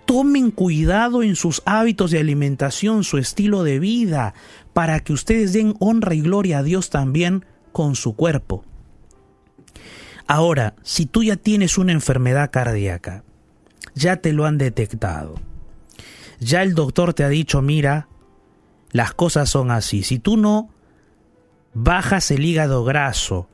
tomen 0.06 0.50
cuidado 0.50 1.22
en 1.22 1.36
sus 1.36 1.60
hábitos 1.66 2.12
de 2.12 2.18
alimentación, 2.18 3.04
su 3.04 3.18
estilo 3.18 3.62
de 3.62 3.78
vida, 3.78 4.32
para 4.72 5.00
que 5.00 5.12
ustedes 5.12 5.52
den 5.52 5.74
honra 5.80 6.14
y 6.14 6.22
gloria 6.22 6.58
a 6.58 6.62
Dios 6.62 6.88
también 6.88 7.44
con 7.72 7.94
su 7.94 8.14
cuerpo. 8.14 8.64
Ahora, 10.28 10.74
si 10.82 11.06
tú 11.06 11.22
ya 11.22 11.36
tienes 11.36 11.78
una 11.78 11.92
enfermedad 11.92 12.50
cardíaca, 12.50 13.24
ya 13.94 14.18
te 14.18 14.34
lo 14.34 14.44
han 14.44 14.58
detectado, 14.58 15.36
ya 16.38 16.62
el 16.62 16.74
doctor 16.74 17.14
te 17.14 17.24
ha 17.24 17.30
dicho, 17.30 17.62
mira, 17.62 18.08
las 18.92 19.14
cosas 19.14 19.48
son 19.48 19.70
así, 19.70 20.02
si 20.02 20.18
tú 20.18 20.36
no 20.36 20.68
bajas 21.72 22.30
el 22.30 22.44
hígado 22.44 22.84
graso, 22.84 23.48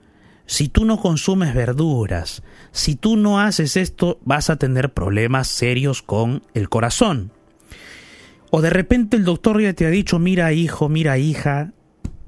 si 0.46 0.68
tú 0.68 0.84
no 0.84 1.00
consumes 1.00 1.54
verduras, 1.54 2.42
si 2.72 2.96
tú 2.96 3.16
no 3.16 3.40
haces 3.40 3.76
esto, 3.76 4.18
vas 4.24 4.50
a 4.50 4.56
tener 4.56 4.92
problemas 4.92 5.46
serios 5.46 6.02
con 6.02 6.42
el 6.54 6.68
corazón. 6.68 7.30
O 8.50 8.62
de 8.62 8.70
repente 8.70 9.16
el 9.16 9.24
doctor 9.24 9.60
ya 9.60 9.74
te 9.74 9.86
ha 9.86 9.90
dicho, 9.90 10.18
mira 10.18 10.52
hijo, 10.52 10.88
mira 10.88 11.18
hija, 11.18 11.72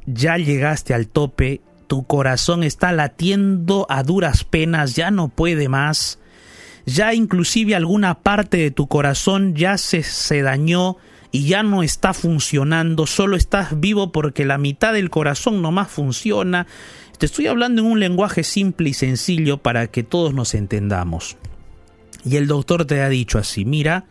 ya 0.07 0.39
llegaste 0.39 0.95
al 0.95 1.09
tope 1.09 1.63
tu 1.87 2.05
corazón 2.07 2.63
está 2.63 2.93
latiendo 2.93 3.87
a 3.89 4.03
duras 4.03 4.45
penas, 4.45 4.95
ya 4.95 5.11
no 5.11 5.29
puede 5.29 5.69
más, 5.69 6.19
ya 6.85 7.15
inclusive 7.15 7.75
alguna 7.75 8.15
parte 8.21 8.57
de 8.59 8.71
tu 8.71 8.87
corazón 8.87 9.55
ya 9.55 9.79
se, 9.79 10.03
se 10.03 10.43
dañó 10.43 10.97
y 11.33 11.47
ya 11.47 11.63
no 11.63 11.83
está 11.83 12.15
funcionando, 12.15 13.07
solo 13.07 13.37
estás 13.37 13.79
vivo 13.81 14.13
porque 14.13 14.45
la 14.45 14.59
mitad 14.59 14.93
del 14.93 15.11
corazón 15.11 15.63
nomás 15.63 15.89
funciona. 15.89 16.67
Te 17.19 17.27
estoy 17.27 17.47
hablando 17.47 17.83
en 17.83 17.89
un 17.89 18.01
lenguaje 18.01 18.45
simple 18.45 18.91
y 18.91 18.95
sencillo 18.95 19.59
para 19.59 19.87
que 19.89 20.03
todos 20.03 20.35
nos 20.35 20.55
entendamos. 20.55 21.37
Y 22.25 22.37
el 22.37 22.47
doctor 22.47 22.85
te 22.85 23.03
ha 23.03 23.09
dicho 23.09 23.39
así, 23.39 23.65
mira, 23.65 24.07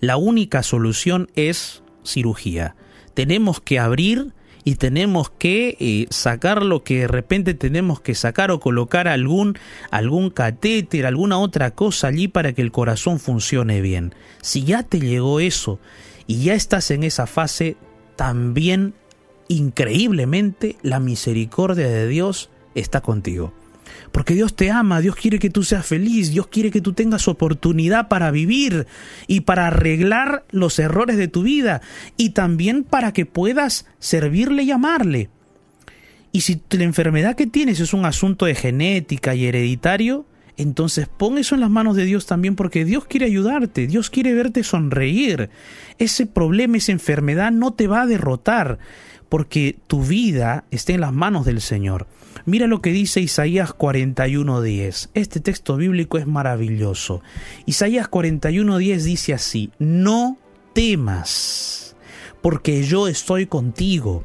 la 0.00 0.16
única 0.16 0.62
solución 0.62 1.30
es 1.34 1.82
cirugía. 2.04 2.76
Tenemos 3.14 3.60
que 3.60 3.78
abrir 3.78 4.34
y 4.64 4.76
tenemos 4.76 5.30
que 5.30 5.76
eh, 5.78 6.06
sacar 6.10 6.62
lo 6.62 6.82
que 6.82 7.00
de 7.00 7.08
repente 7.08 7.54
tenemos 7.54 8.00
que 8.00 8.14
sacar 8.14 8.50
o 8.50 8.60
colocar 8.60 9.08
algún, 9.08 9.58
algún 9.90 10.30
catéter, 10.30 11.06
alguna 11.06 11.38
otra 11.38 11.72
cosa 11.72 12.08
allí 12.08 12.28
para 12.28 12.54
que 12.54 12.62
el 12.62 12.72
corazón 12.72 13.20
funcione 13.20 13.82
bien. 13.82 14.14
Si 14.40 14.64
ya 14.64 14.82
te 14.82 15.00
llegó 15.00 15.40
eso 15.40 15.78
y 16.26 16.44
ya 16.44 16.54
estás 16.54 16.90
en 16.90 17.04
esa 17.04 17.26
fase, 17.26 17.76
también 18.16 18.94
increíblemente 19.48 20.76
la 20.82 20.98
misericordia 20.98 21.86
de 21.86 22.08
Dios 22.08 22.50
está 22.74 23.02
contigo. 23.02 23.52
Porque 24.14 24.34
Dios 24.34 24.54
te 24.54 24.70
ama, 24.70 25.00
Dios 25.00 25.16
quiere 25.16 25.40
que 25.40 25.50
tú 25.50 25.64
seas 25.64 25.84
feliz, 25.84 26.30
Dios 26.30 26.46
quiere 26.46 26.70
que 26.70 26.80
tú 26.80 26.92
tengas 26.92 27.26
oportunidad 27.26 28.06
para 28.06 28.30
vivir 28.30 28.86
y 29.26 29.40
para 29.40 29.66
arreglar 29.66 30.44
los 30.52 30.78
errores 30.78 31.16
de 31.16 31.26
tu 31.26 31.42
vida 31.42 31.82
y 32.16 32.30
también 32.30 32.84
para 32.84 33.12
que 33.12 33.26
puedas 33.26 33.86
servirle 33.98 34.62
y 34.62 34.70
amarle. 34.70 35.30
Y 36.30 36.42
si 36.42 36.62
la 36.70 36.84
enfermedad 36.84 37.34
que 37.34 37.48
tienes 37.48 37.80
es 37.80 37.92
un 37.92 38.04
asunto 38.04 38.46
de 38.46 38.54
genética 38.54 39.34
y 39.34 39.46
hereditario, 39.46 40.26
entonces 40.56 41.08
pon 41.08 41.36
eso 41.36 41.56
en 41.56 41.62
las 41.62 41.70
manos 41.70 41.96
de 41.96 42.04
Dios 42.04 42.24
también 42.26 42.54
porque 42.54 42.84
Dios 42.84 43.06
quiere 43.06 43.26
ayudarte, 43.26 43.88
Dios 43.88 44.10
quiere 44.10 44.32
verte 44.32 44.62
sonreír. 44.62 45.50
Ese 45.98 46.26
problema, 46.26 46.76
esa 46.76 46.92
enfermedad 46.92 47.50
no 47.50 47.72
te 47.72 47.88
va 47.88 48.02
a 48.02 48.06
derrotar 48.06 48.78
porque 49.28 49.76
tu 49.86 50.02
vida 50.02 50.64
está 50.70 50.92
en 50.92 51.00
las 51.00 51.12
manos 51.12 51.44
del 51.44 51.60
Señor. 51.60 52.06
Mira 52.46 52.66
lo 52.66 52.82
que 52.82 52.90
dice 52.90 53.20
Isaías 53.20 53.72
41:10. 53.72 55.10
Este 55.14 55.40
texto 55.40 55.76
bíblico 55.76 56.18
es 56.18 56.26
maravilloso. 56.26 57.22
Isaías 57.66 58.08
41:10 58.10 59.04
dice 59.04 59.34
así, 59.34 59.70
no 59.78 60.38
temas, 60.72 61.96
porque 62.42 62.82
yo 62.82 63.08
estoy 63.08 63.46
contigo. 63.46 64.24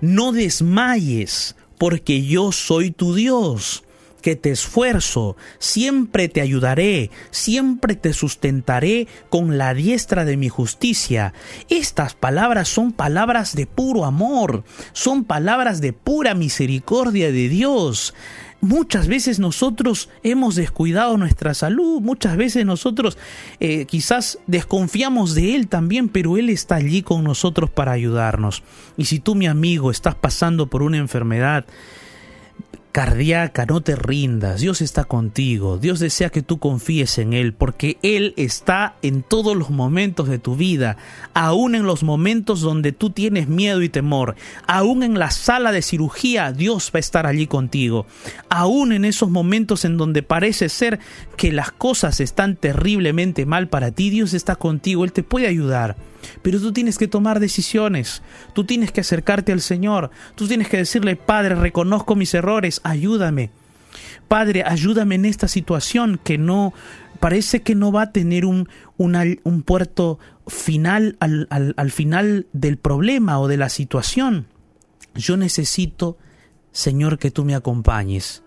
No 0.00 0.32
desmayes, 0.32 1.56
porque 1.78 2.22
yo 2.22 2.52
soy 2.52 2.90
tu 2.90 3.14
Dios 3.14 3.84
que 4.20 4.36
te 4.36 4.50
esfuerzo, 4.50 5.36
siempre 5.58 6.28
te 6.28 6.40
ayudaré, 6.40 7.10
siempre 7.30 7.96
te 7.96 8.12
sustentaré 8.12 9.08
con 9.28 9.58
la 9.58 9.74
diestra 9.74 10.24
de 10.24 10.36
mi 10.36 10.48
justicia. 10.48 11.32
Estas 11.68 12.14
palabras 12.14 12.68
son 12.68 12.92
palabras 12.92 13.54
de 13.54 13.66
puro 13.66 14.04
amor, 14.04 14.64
son 14.92 15.24
palabras 15.24 15.80
de 15.80 15.92
pura 15.92 16.34
misericordia 16.34 17.32
de 17.32 17.48
Dios. 17.48 18.14
Muchas 18.62 19.08
veces 19.08 19.38
nosotros 19.38 20.10
hemos 20.22 20.54
descuidado 20.54 21.16
nuestra 21.16 21.54
salud, 21.54 22.02
muchas 22.02 22.36
veces 22.36 22.66
nosotros 22.66 23.16
eh, 23.58 23.86
quizás 23.86 24.38
desconfiamos 24.46 25.34
de 25.34 25.54
Él 25.54 25.66
también, 25.66 26.10
pero 26.10 26.36
Él 26.36 26.50
está 26.50 26.74
allí 26.74 27.02
con 27.02 27.24
nosotros 27.24 27.70
para 27.70 27.92
ayudarnos. 27.92 28.62
Y 28.98 29.06
si 29.06 29.18
tú, 29.18 29.34
mi 29.34 29.46
amigo, 29.46 29.90
estás 29.90 30.14
pasando 30.14 30.66
por 30.66 30.82
una 30.82 30.98
enfermedad, 30.98 31.64
cardíaca, 32.92 33.66
no 33.66 33.80
te 33.80 33.94
rindas, 33.94 34.60
Dios 34.60 34.80
está 34.80 35.04
contigo, 35.04 35.78
Dios 35.78 36.00
desea 36.00 36.30
que 36.30 36.42
tú 36.42 36.58
confíes 36.58 37.18
en 37.18 37.32
Él, 37.32 37.52
porque 37.52 37.98
Él 38.02 38.34
está 38.36 38.94
en 39.02 39.22
todos 39.22 39.56
los 39.56 39.70
momentos 39.70 40.28
de 40.28 40.38
tu 40.38 40.56
vida, 40.56 40.96
aún 41.32 41.74
en 41.74 41.84
los 41.84 42.02
momentos 42.02 42.60
donde 42.60 42.92
tú 42.92 43.10
tienes 43.10 43.48
miedo 43.48 43.82
y 43.82 43.88
temor, 43.88 44.34
aún 44.66 45.02
en 45.02 45.18
la 45.18 45.30
sala 45.30 45.70
de 45.70 45.82
cirugía, 45.82 46.52
Dios 46.52 46.90
va 46.94 46.98
a 46.98 47.00
estar 47.00 47.26
allí 47.26 47.46
contigo, 47.46 48.06
aún 48.48 48.92
en 48.92 49.04
esos 49.04 49.30
momentos 49.30 49.84
en 49.84 49.96
donde 49.96 50.22
parece 50.22 50.68
ser 50.68 50.98
que 51.36 51.52
las 51.52 51.70
cosas 51.70 52.20
están 52.20 52.56
terriblemente 52.56 53.46
mal 53.46 53.68
para 53.68 53.92
ti, 53.92 54.10
Dios 54.10 54.34
está 54.34 54.56
contigo, 54.56 55.04
Él 55.04 55.12
te 55.12 55.22
puede 55.22 55.46
ayudar. 55.46 55.96
Pero 56.42 56.60
tú 56.60 56.72
tienes 56.72 56.98
que 56.98 57.08
tomar 57.08 57.40
decisiones, 57.40 58.22
tú 58.52 58.64
tienes 58.64 58.92
que 58.92 59.00
acercarte 59.00 59.52
al 59.52 59.60
Señor, 59.60 60.10
tú 60.34 60.46
tienes 60.46 60.68
que 60.68 60.76
decirle, 60.76 61.16
Padre, 61.16 61.54
reconozco 61.54 62.14
mis 62.14 62.34
errores, 62.34 62.79
ayúdame. 62.82 63.50
Padre, 64.28 64.62
ayúdame 64.64 65.16
en 65.16 65.24
esta 65.24 65.48
situación 65.48 66.20
que 66.22 66.38
no 66.38 66.72
parece 67.18 67.62
que 67.62 67.74
no 67.74 67.92
va 67.92 68.02
a 68.02 68.12
tener 68.12 68.46
un, 68.46 68.68
un, 68.96 69.62
puerto 69.62 70.18
final 70.46 71.16
al, 71.20 71.46
al 71.50 71.90
final 71.90 72.46
del 72.52 72.78
problema 72.78 73.38
o 73.38 73.48
de 73.48 73.58
la 73.58 73.68
situación. 73.68 74.46
Yo 75.14 75.36
necesito, 75.36 76.16
Señor, 76.72 77.18
que 77.18 77.30
tú 77.30 77.44
me 77.44 77.54
acompañes. 77.54 78.42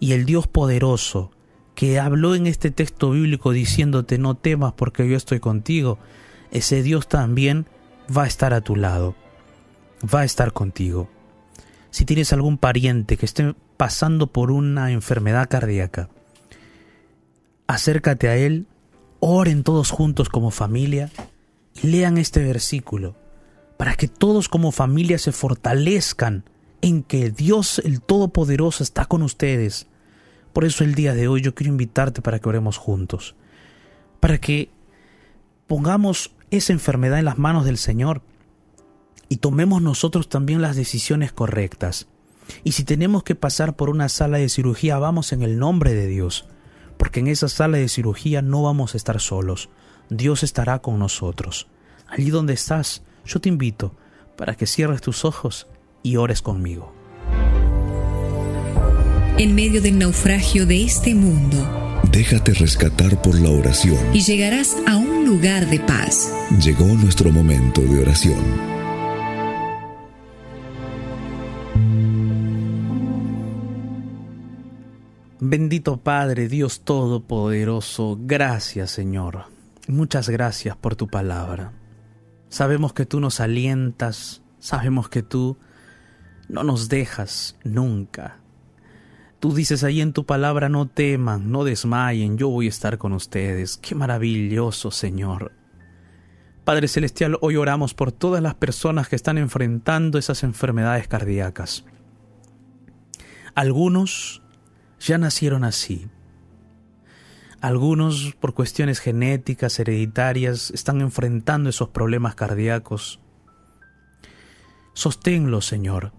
Y 0.00 0.12
el 0.12 0.26
Dios 0.26 0.46
poderoso, 0.46 1.30
que 1.74 2.00
habló 2.00 2.34
en 2.34 2.46
este 2.46 2.70
texto 2.70 3.10
bíblico 3.10 3.52
diciéndote 3.52 4.18
no 4.18 4.34
temas 4.34 4.72
porque 4.72 5.08
yo 5.08 5.16
estoy 5.16 5.40
contigo, 5.40 5.98
ese 6.50 6.82
Dios 6.82 7.08
también 7.08 7.66
va 8.14 8.24
a 8.24 8.26
estar 8.26 8.54
a 8.54 8.60
tu 8.60 8.76
lado, 8.76 9.14
va 10.02 10.20
a 10.20 10.24
estar 10.24 10.52
contigo. 10.52 11.08
Si 11.96 12.04
tienes 12.04 12.34
algún 12.34 12.58
pariente 12.58 13.16
que 13.16 13.24
esté 13.24 13.54
pasando 13.78 14.26
por 14.26 14.50
una 14.50 14.92
enfermedad 14.92 15.48
cardíaca, 15.48 16.10
acércate 17.68 18.28
a 18.28 18.36
él, 18.36 18.66
oren 19.18 19.62
todos 19.62 19.92
juntos 19.92 20.28
como 20.28 20.50
familia 20.50 21.10
y 21.82 21.86
lean 21.86 22.18
este 22.18 22.44
versículo 22.44 23.16
para 23.78 23.94
que 23.94 24.08
todos 24.08 24.50
como 24.50 24.72
familia 24.72 25.18
se 25.18 25.32
fortalezcan 25.32 26.44
en 26.82 27.02
que 27.02 27.30
Dios 27.30 27.78
el 27.78 28.02
Todopoderoso 28.02 28.82
está 28.82 29.06
con 29.06 29.22
ustedes. 29.22 29.86
Por 30.52 30.66
eso 30.66 30.84
el 30.84 30.94
día 30.94 31.14
de 31.14 31.28
hoy 31.28 31.40
yo 31.40 31.54
quiero 31.54 31.72
invitarte 31.72 32.20
para 32.20 32.40
que 32.40 32.48
oremos 32.50 32.76
juntos, 32.76 33.36
para 34.20 34.36
que 34.36 34.68
pongamos 35.66 36.34
esa 36.50 36.74
enfermedad 36.74 37.20
en 37.20 37.24
las 37.24 37.38
manos 37.38 37.64
del 37.64 37.78
Señor 37.78 38.20
y 39.28 39.38
tomemos 39.38 39.82
nosotros 39.82 40.28
también 40.28 40.62
las 40.62 40.76
decisiones 40.76 41.32
correctas. 41.32 42.06
Y 42.64 42.72
si 42.72 42.84
tenemos 42.84 43.24
que 43.24 43.34
pasar 43.34 43.76
por 43.76 43.90
una 43.90 44.08
sala 44.08 44.38
de 44.38 44.48
cirugía, 44.48 44.98
vamos 44.98 45.32
en 45.32 45.42
el 45.42 45.58
nombre 45.58 45.94
de 45.94 46.06
Dios, 46.06 46.46
porque 46.96 47.20
en 47.20 47.26
esa 47.26 47.48
sala 47.48 47.78
de 47.78 47.88
cirugía 47.88 48.42
no 48.42 48.62
vamos 48.62 48.94
a 48.94 48.96
estar 48.96 49.20
solos, 49.20 49.68
Dios 50.08 50.42
estará 50.42 50.80
con 50.80 50.98
nosotros. 50.98 51.66
Allí 52.08 52.30
donde 52.30 52.54
estás, 52.54 53.02
yo 53.24 53.40
te 53.40 53.48
invito 53.48 53.94
para 54.36 54.54
que 54.54 54.66
cierres 54.66 55.00
tus 55.00 55.24
ojos 55.24 55.66
y 56.02 56.16
ores 56.16 56.42
conmigo. 56.42 56.92
En 59.38 59.54
medio 59.54 59.82
del 59.82 59.98
naufragio 59.98 60.64
de 60.66 60.84
este 60.84 61.14
mundo, 61.14 61.58
déjate 62.10 62.54
rescatar 62.54 63.20
por 63.20 63.38
la 63.38 63.50
oración 63.50 63.98
y 64.14 64.20
llegarás 64.22 64.76
a 64.86 64.96
un 64.96 65.26
lugar 65.26 65.68
de 65.68 65.80
paz. 65.80 66.32
Llegó 66.62 66.86
nuestro 66.86 67.30
momento 67.30 67.82
de 67.82 68.00
oración. 68.00 68.75
Bendito 75.48 75.98
Padre, 75.98 76.48
Dios 76.48 76.80
Todopoderoso, 76.80 78.18
gracias 78.20 78.90
Señor. 78.90 79.44
Muchas 79.86 80.28
gracias 80.28 80.76
por 80.76 80.96
tu 80.96 81.06
palabra. 81.06 81.70
Sabemos 82.48 82.92
que 82.94 83.06
tú 83.06 83.20
nos 83.20 83.38
alientas, 83.38 84.42
sabemos 84.58 85.08
que 85.08 85.22
tú 85.22 85.56
no 86.48 86.64
nos 86.64 86.88
dejas 86.88 87.56
nunca. 87.62 88.40
Tú 89.38 89.54
dices 89.54 89.84
ahí 89.84 90.00
en 90.00 90.12
tu 90.12 90.26
palabra, 90.26 90.68
no 90.68 90.88
teman, 90.88 91.52
no 91.52 91.62
desmayen, 91.62 92.38
yo 92.38 92.48
voy 92.48 92.66
a 92.66 92.70
estar 92.70 92.98
con 92.98 93.12
ustedes. 93.12 93.76
Qué 93.76 93.94
maravilloso, 93.94 94.90
Señor. 94.90 95.52
Padre 96.64 96.88
Celestial, 96.88 97.38
hoy 97.40 97.54
oramos 97.54 97.94
por 97.94 98.10
todas 98.10 98.42
las 98.42 98.56
personas 98.56 99.08
que 99.08 99.14
están 99.14 99.38
enfrentando 99.38 100.18
esas 100.18 100.42
enfermedades 100.42 101.06
cardíacas. 101.06 101.84
Algunos 103.54 104.42
ya 105.00 105.18
nacieron 105.18 105.64
así. 105.64 106.08
Algunos, 107.60 108.34
por 108.38 108.54
cuestiones 108.54 109.00
genéticas, 109.00 109.78
hereditarias, 109.78 110.70
están 110.70 111.00
enfrentando 111.00 111.70
esos 111.70 111.88
problemas 111.88 112.34
cardíacos. 112.34 113.20
Sosténlos, 114.92 115.66
Señor 115.66 116.12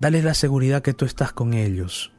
Dales 0.00 0.24
la 0.24 0.32
seguridad 0.32 0.80
que 0.80 0.94
tú 0.94 1.04
estás 1.04 1.34
con 1.34 1.52
ellos. 1.52 2.10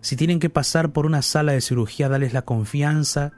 Si 0.00 0.14
tienen 0.14 0.38
que 0.38 0.48
pasar 0.48 0.92
por 0.92 1.06
una 1.06 1.22
sala 1.22 1.52
de 1.52 1.60
cirugía, 1.60 2.08
dales 2.08 2.32
la 2.32 2.42
confianza 2.42 3.32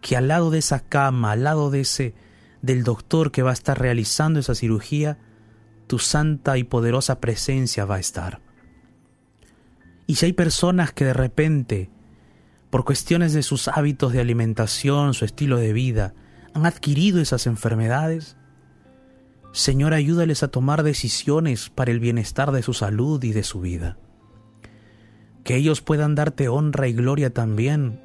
que 0.00 0.16
al 0.16 0.28
lado 0.28 0.50
de 0.50 0.60
esa 0.60 0.78
cama, 0.78 1.32
al 1.32 1.42
lado 1.42 1.70
de 1.70 1.80
ese 1.80 2.14
del 2.62 2.84
doctor 2.84 3.32
que 3.32 3.42
va 3.42 3.50
a 3.50 3.54
estar 3.54 3.80
realizando 3.80 4.38
esa 4.38 4.54
cirugía, 4.54 5.18
tu 5.88 5.98
santa 5.98 6.56
y 6.56 6.62
poderosa 6.62 7.20
presencia 7.20 7.84
va 7.84 7.96
a 7.96 8.00
estar. 8.00 8.40
Y 10.10 10.16
si 10.16 10.26
hay 10.26 10.32
personas 10.32 10.92
que 10.92 11.04
de 11.04 11.12
repente, 11.12 11.88
por 12.68 12.84
cuestiones 12.84 13.32
de 13.32 13.44
sus 13.44 13.68
hábitos 13.68 14.12
de 14.12 14.20
alimentación, 14.20 15.14
su 15.14 15.24
estilo 15.24 15.56
de 15.56 15.72
vida, 15.72 16.14
han 16.52 16.66
adquirido 16.66 17.20
esas 17.20 17.46
enfermedades, 17.46 18.36
Señor, 19.52 19.94
ayúdales 19.94 20.42
a 20.42 20.48
tomar 20.48 20.82
decisiones 20.82 21.70
para 21.70 21.92
el 21.92 22.00
bienestar 22.00 22.50
de 22.50 22.64
su 22.64 22.74
salud 22.74 23.22
y 23.22 23.30
de 23.30 23.44
su 23.44 23.60
vida. 23.60 23.98
Que 25.44 25.54
ellos 25.54 25.80
puedan 25.80 26.16
darte 26.16 26.48
honra 26.48 26.88
y 26.88 26.92
gloria 26.92 27.32
también 27.32 28.02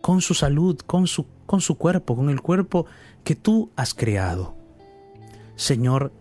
con 0.00 0.20
su 0.20 0.34
salud, 0.34 0.78
con 0.86 1.08
su, 1.08 1.26
con 1.46 1.60
su 1.60 1.76
cuerpo, 1.76 2.14
con 2.14 2.30
el 2.30 2.40
cuerpo 2.40 2.86
que 3.24 3.34
tú 3.34 3.72
has 3.74 3.94
creado. 3.94 4.54
Señor, 5.56 6.12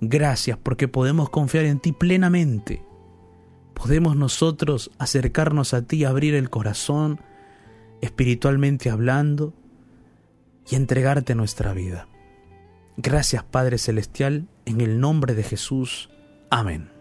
gracias 0.00 0.58
porque 0.62 0.86
podemos 0.86 1.28
confiar 1.28 1.64
en 1.64 1.80
ti 1.80 1.90
plenamente. 1.90 2.86
Podemos 3.78 4.16
nosotros 4.16 4.90
acercarnos 4.98 5.72
a 5.72 5.82
ti, 5.82 6.04
abrir 6.04 6.34
el 6.34 6.50
corazón, 6.50 7.20
espiritualmente 8.02 8.90
hablando, 8.90 9.54
y 10.68 10.74
entregarte 10.74 11.34
nuestra 11.34 11.72
vida. 11.72 12.08
Gracias 12.96 13.44
Padre 13.44 13.78
Celestial, 13.78 14.48
en 14.66 14.80
el 14.80 15.00
nombre 15.00 15.34
de 15.34 15.44
Jesús. 15.44 16.10
Amén. 16.50 16.97